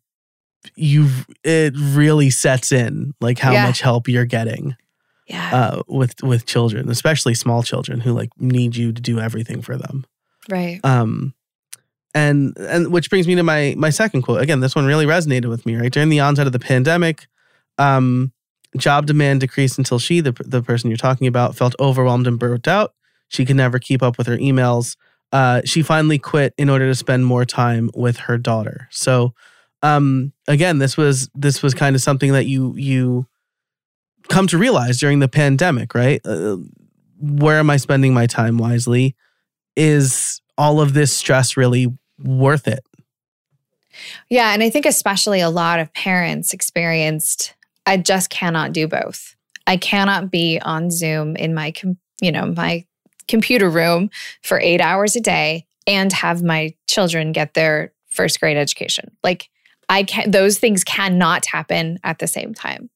[0.76, 1.08] you
[1.44, 3.66] it really sets in like how Yeah.
[3.66, 4.76] much help you're getting
[5.28, 5.50] Yeah.
[5.56, 9.78] uh with with children, especially small children who like need you to do everything for
[9.78, 10.06] them.
[10.50, 10.80] right.
[10.84, 11.34] Um,
[12.14, 14.42] and and which brings me to my my second quote.
[14.42, 15.76] Again, this one really resonated with me.
[15.78, 17.28] Right during the onset of the pandemic,
[17.78, 18.32] um,
[18.78, 22.68] job demand decreased until she, the the person you're talking about, felt overwhelmed and burnt
[22.68, 22.94] out.
[23.28, 24.98] She could never keep up with her emails.
[25.32, 28.88] Uh, she finally quit in order to spend more time with her daughter.
[28.92, 29.34] So,
[29.82, 33.28] um, again, this was this was kind of something that you you
[34.30, 36.22] come to realize during the pandemic, right?
[36.26, 36.58] Uh,
[37.20, 39.16] where am I spending my time wisely?
[39.76, 41.88] Is all of this stress really
[42.20, 42.84] worth it?
[44.30, 44.54] Yeah.
[44.54, 47.54] And I think, especially a lot of parents experienced,
[47.92, 49.36] I just cannot do both.
[49.68, 51.74] I cannot be on Zoom in my,
[52.22, 52.86] you know, my
[53.28, 54.10] computer room
[54.42, 59.12] for eight hours a day and have my children get their first grade education.
[59.24, 59.50] Like,
[59.90, 62.90] I can, those things cannot happen at the same time.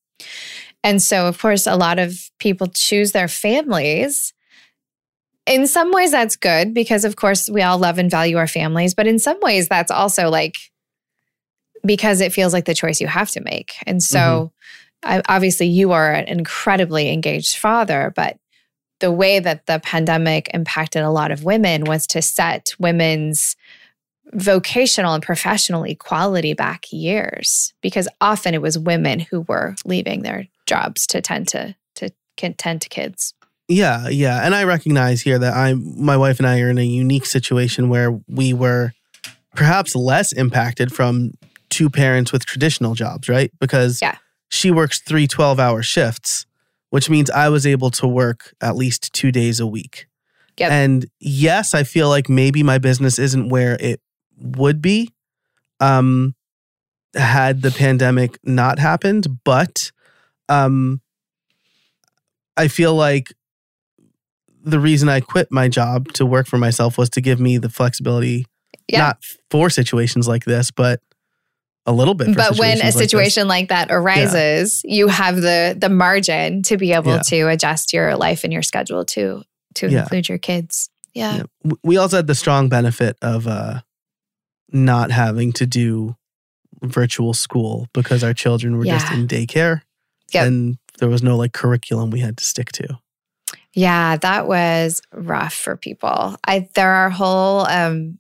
[0.82, 4.34] And so, of course, a lot of people choose their families.
[5.46, 8.93] In some ways, that's good because, of course, we all love and value our families.
[8.93, 10.56] But in some ways, that's also like
[11.86, 13.74] because it feels like the choice you have to make.
[13.86, 18.38] And so, I, obviously, you are an incredibly engaged father, but
[18.99, 23.56] the way that the pandemic impacted a lot of women was to set women's
[24.34, 30.47] vocational and professional equality back years because often it was women who were leaving their
[30.66, 32.10] jobs to tend to to
[32.58, 33.34] tend to kids.
[33.68, 34.45] Yeah, yeah.
[34.45, 37.89] And I recognize here that I'm my wife and I are in a unique situation
[37.89, 38.93] where we were
[39.56, 41.32] perhaps less impacted from
[41.70, 43.51] two parents with traditional jobs, right?
[43.60, 44.16] Because Yeah.
[44.50, 46.46] She works three 12 hour shifts,
[46.89, 50.08] which means I was able to work at least two days a week.
[50.58, 50.72] Yep.
[50.72, 54.00] And yes, I feel like maybe my business isn't where it
[54.38, 55.12] would be
[55.80, 56.34] um
[57.16, 59.91] had the pandemic not happened, but
[60.50, 61.02] um
[62.58, 63.34] I feel like
[64.64, 67.70] the reason I quit my job to work for myself was to give me the
[67.70, 68.46] flexibility,
[68.88, 69.00] Yeah.
[69.00, 71.02] not for situations like this, but
[71.86, 72.28] a little bit.
[72.30, 76.62] For But when a situations like situation like, that arises, you have the the margin
[76.64, 77.22] to be able Yeah.
[77.28, 79.44] to adjust your life and your schedule to
[79.76, 80.02] to Yeah.
[80.02, 80.90] include your kids.
[81.14, 81.44] Yeah.
[81.64, 81.72] Yeah.
[81.84, 83.82] We also had the strong benefit of uh,
[84.72, 86.16] not having to do
[86.82, 89.82] virtual school because our children were just in daycare,
[90.34, 90.48] Yep.
[90.48, 93.00] and there was no like curriculum we had to stick to.
[93.74, 96.36] Yeah, that was rough for people.
[96.48, 98.20] I there are whole um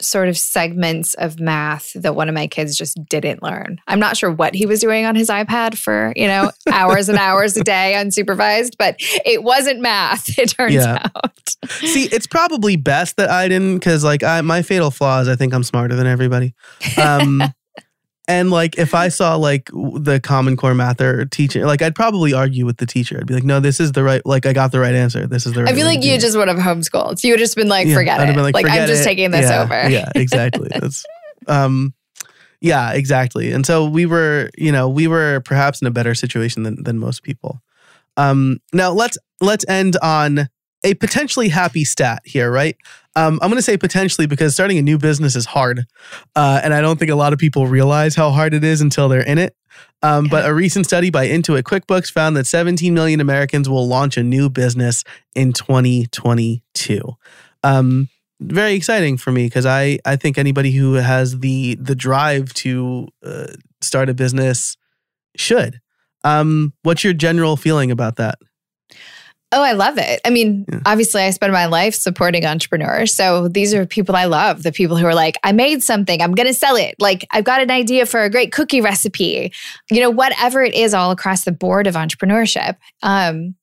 [0.00, 3.78] sort of segments of math that one of my kids just didn't learn.
[3.86, 7.16] I'm not sure what he was doing on his iPad for, you know, hours and
[7.18, 11.06] hours a day unsupervised, but it wasn't math, it turns Yeah.
[11.14, 11.38] out.
[11.68, 15.36] See, it's probably best that I didn't because like I my fatal flaw is I
[15.36, 16.54] think I'm smarter than everybody.
[17.00, 17.40] Um
[18.26, 22.32] and like if I saw like the common core math or teacher, like I'd probably
[22.32, 23.18] argue with the teacher.
[23.20, 25.26] I'd be like, no, this is the right like I got the right answer.
[25.26, 27.22] This is the right I feel like you just would have homeschooled.
[27.22, 28.42] You would have just been like, Yeah, forget I'd have it.
[28.42, 29.88] been Like, I'm just it." taking this Yeah, over.
[29.90, 30.68] Yeah, exactly.
[30.74, 31.04] That's
[31.46, 31.92] um
[32.60, 33.52] Yeah, exactly.
[33.52, 36.98] And so we were, you know, we were perhaps in a better situation than than
[36.98, 37.60] most people.
[38.16, 40.48] Um, now let's let's end on
[40.84, 42.76] a potentially happy stat here, right?
[43.16, 45.86] Um, I'm going to say potentially because starting a new business is hard,
[46.36, 49.08] uh, and I don't think a lot of people realize how hard it is until
[49.08, 49.56] they're in it.
[50.02, 54.16] Um, But a recent study by Intuit QuickBooks found that 17 million Americans will launch
[54.16, 55.02] a new business
[55.34, 57.16] in 2022.
[57.62, 58.08] Um,
[58.40, 63.08] very exciting for me because I I think anybody who has the the drive to
[63.24, 63.46] uh,
[63.80, 64.76] start a business
[65.36, 65.80] should.
[66.24, 68.38] Um, what's your general feeling about that?
[69.52, 70.20] Oh, I love it.
[70.24, 70.80] I mean, Yeah.
[70.84, 73.14] obviously, I spend my life supporting entrepreneurs.
[73.14, 76.34] So these are people I love the people who are like, I made something, I'm
[76.34, 76.96] going to sell it.
[76.98, 79.52] Like, I've got an idea for a great cookie recipe,
[79.90, 82.76] you know, whatever it is, all across the board of entrepreneurship.
[83.02, 83.54] Um,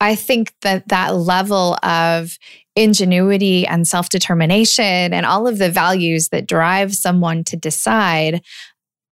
[0.00, 2.36] I think that that level of
[2.74, 8.42] ingenuity and self determination and all of the values that drive someone to decide,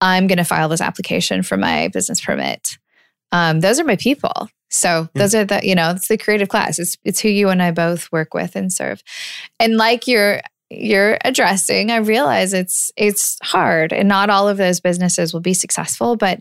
[0.01, 2.79] I'm going to file this application for my business permit.
[3.31, 4.49] Um, those are my people.
[4.71, 5.23] So Yeah.
[5.23, 6.79] those are the, you know, it's the creative class.
[6.79, 9.03] It's it's who you and I both work with and serve.
[9.59, 10.41] And like you're
[10.71, 15.55] you're addressing, I realize it's it's hard and not all of those businesses will be
[15.55, 16.41] successful, but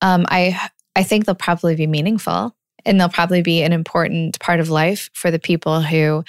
[0.00, 0.58] um, I
[0.96, 2.54] I think they'll probably be meaningful
[2.84, 6.24] and they'll probably be an important part of life for the people who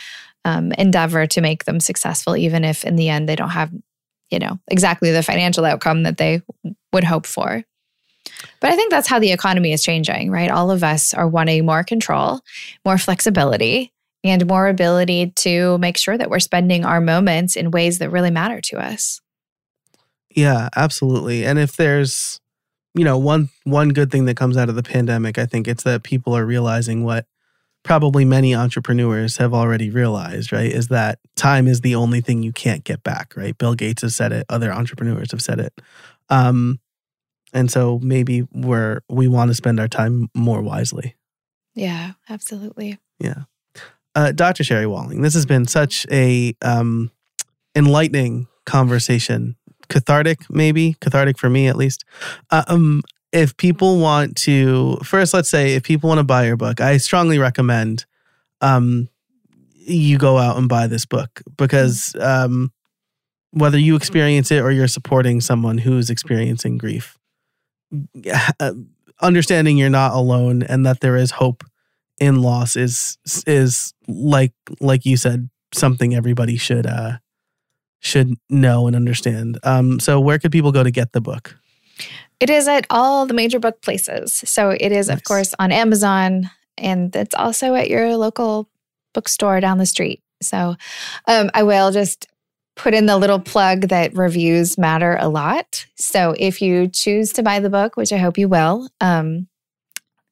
[0.46, 3.72] um, endeavor to make them successful, even if in the end they don't have,
[4.30, 6.42] you know, exactly the financial outcome that they
[6.94, 7.64] would hope for.
[8.60, 10.52] But I think that's how the economy is changing, right?
[10.52, 12.42] All of us are wanting more control,
[12.86, 13.92] more flexibility,
[14.24, 18.32] and more ability to make sure that we're spending our moments in ways that really
[18.32, 19.22] matter to us.
[20.30, 21.46] Yeah, absolutely.
[21.46, 22.40] And if there's,
[22.94, 25.84] you know, one one good thing that comes out of the pandemic, I think it's
[25.84, 27.26] that people are realizing what
[27.84, 30.72] probably many entrepreneurs have already realized, right?
[30.72, 33.58] Is that time is the only thing you can't get back, right?
[33.58, 35.82] Bill Gates has said it, other entrepreneurs have said it.
[36.30, 36.80] Um
[37.54, 41.16] and so maybe we're we want to spend our time more wisely.
[41.74, 43.00] Yeah, absolutely.
[43.20, 43.44] Yeah.
[44.14, 44.64] Uh, Dr.
[44.64, 47.12] Sherry Walling, this has been such a um,
[47.76, 49.56] enlightening conversation.
[49.88, 52.04] Cathartic, maybe cathartic for me at least.
[52.50, 56.58] Uh, um, if people want to, first, let's say if people want to buy your
[56.58, 58.06] book, I strongly recommend
[58.60, 59.10] um,
[59.74, 62.72] you go out and buy this book because um,
[63.52, 67.18] whether you experience it or you're supporting someone who's experiencing grief,
[68.60, 68.74] uh,
[69.22, 71.64] understanding you're not alone and that there is hope
[72.20, 73.18] in loss is
[73.48, 77.18] is like like you said something everybody should uh
[78.00, 79.60] should know and understand.
[79.64, 81.58] Um so where could people go to get the book?
[82.40, 84.34] It is at all the major book places.
[84.46, 85.18] So it is, Nice.
[85.18, 88.68] of course, on Amazon and it's also at your local
[89.14, 90.24] bookstore down the street.
[90.42, 90.76] So
[91.28, 92.28] um, I will just
[92.82, 95.86] put in the little plug that reviews matter a lot.
[95.98, 99.48] So if you choose to buy the book, which I hope you will, um,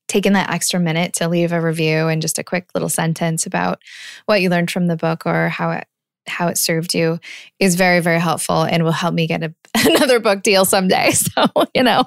[0.08, 3.80] taking that extra minute to leave a review and just a quick little sentence about
[4.26, 5.86] what you learned from the book or how it
[6.28, 7.20] how it served you
[7.60, 9.54] is very very helpful and will help me get a,
[9.86, 11.46] another book deal someday so
[11.76, 12.04] you know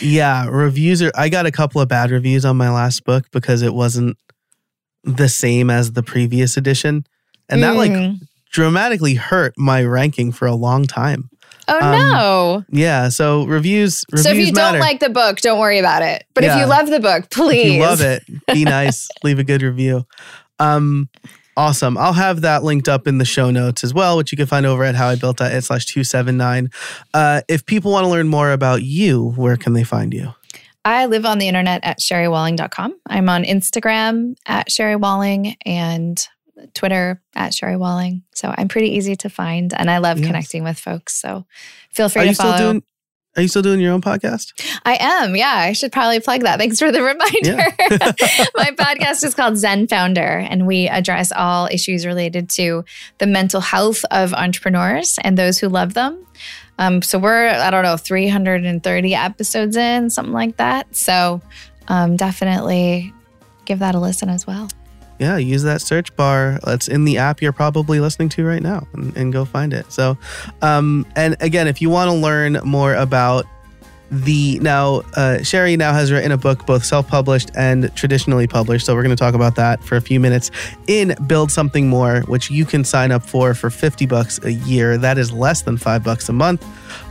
[0.00, 3.62] Yeah, reviews are I got a couple of bad reviews on my last book because
[3.62, 4.16] it wasn't
[5.04, 7.06] the same as the previous edition.
[7.48, 8.20] And that like Mm.
[8.50, 11.30] Dramatically hurt my ranking for a long time.
[11.68, 14.78] oh um, no Yeah, so reviews reviews so if you matter.
[14.78, 17.66] don't like the book don't worry about it but if you love the book please
[17.66, 18.22] If you love it,
[18.52, 20.04] be nice, leave a good review.
[20.58, 21.08] Um,
[21.56, 21.96] awesome.
[21.96, 24.66] I'll have that linked up in the show notes as well, which you can find
[24.66, 26.68] over at howibuilt.it slash 279.
[27.14, 30.34] Uh, if people want to learn more about you, where can they find you?
[30.84, 32.94] I live on the internet at sherrywalling.com.
[33.08, 36.26] I'm on Instagram at Sherry Walling and
[36.74, 38.22] Twitter at Sherry Walling.
[38.34, 40.26] So I'm pretty easy to find and I love Yes.
[40.26, 41.14] connecting with folks.
[41.14, 41.46] So
[41.92, 42.72] feel free Are to you still follow.
[42.72, 42.82] doing
[43.36, 44.52] are you still doing your own podcast?
[44.84, 45.36] I am.
[45.36, 45.52] Yeah.
[45.54, 46.58] I should probably plug that.
[46.58, 47.56] Thanks for the reminder.
[48.56, 52.84] My podcast is called Zen Founder, and we address all issues related to
[53.18, 56.26] the mental health of entrepreneurs and those who love them.
[56.80, 60.96] Um, so we're, I don't know, 330 episodes in, something like that.
[60.96, 61.40] So
[61.86, 63.14] um, definitely
[63.64, 64.68] give that a listen as well.
[65.20, 66.58] Yeah, use that search bar.
[66.64, 69.92] That's in the app you're probably listening to right now and, and go find it.
[69.92, 70.16] So,
[70.62, 73.44] um, and again, if you want to learn more about
[74.10, 78.86] the now, uh, Sherry now has written a book, both self published and traditionally published.
[78.86, 80.50] So, we're going to talk about that for a few minutes
[80.86, 84.96] in Build Something More, which you can sign up for for 50 bucks a year.
[84.96, 86.66] That is less than five bucks a month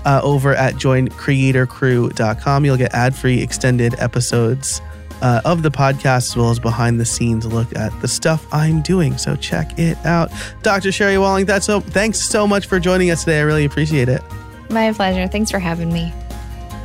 [0.05, 2.66] uh, over at joincreatorcrew.com.
[2.66, 4.82] You'll get ad free extended episodes
[5.22, 8.82] uh, of the podcast, as well as behind the scenes look at the stuff I'm
[8.82, 9.17] doing.
[9.17, 10.32] So check it out.
[10.61, 10.91] Dr.
[10.91, 13.39] Sherry Walling, that's so, thanks so much for joining us today.
[13.39, 14.22] I really appreciate it.
[14.70, 15.28] My pleasure.
[15.28, 16.13] Thanks for having me.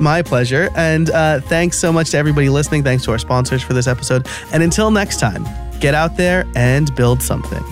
[0.01, 0.71] My pleasure.
[0.75, 2.83] And uh, thanks so much to everybody listening.
[2.83, 4.27] Thanks to our sponsors for this episode.
[4.53, 5.47] And until next time,
[5.81, 7.63] get out there and build something.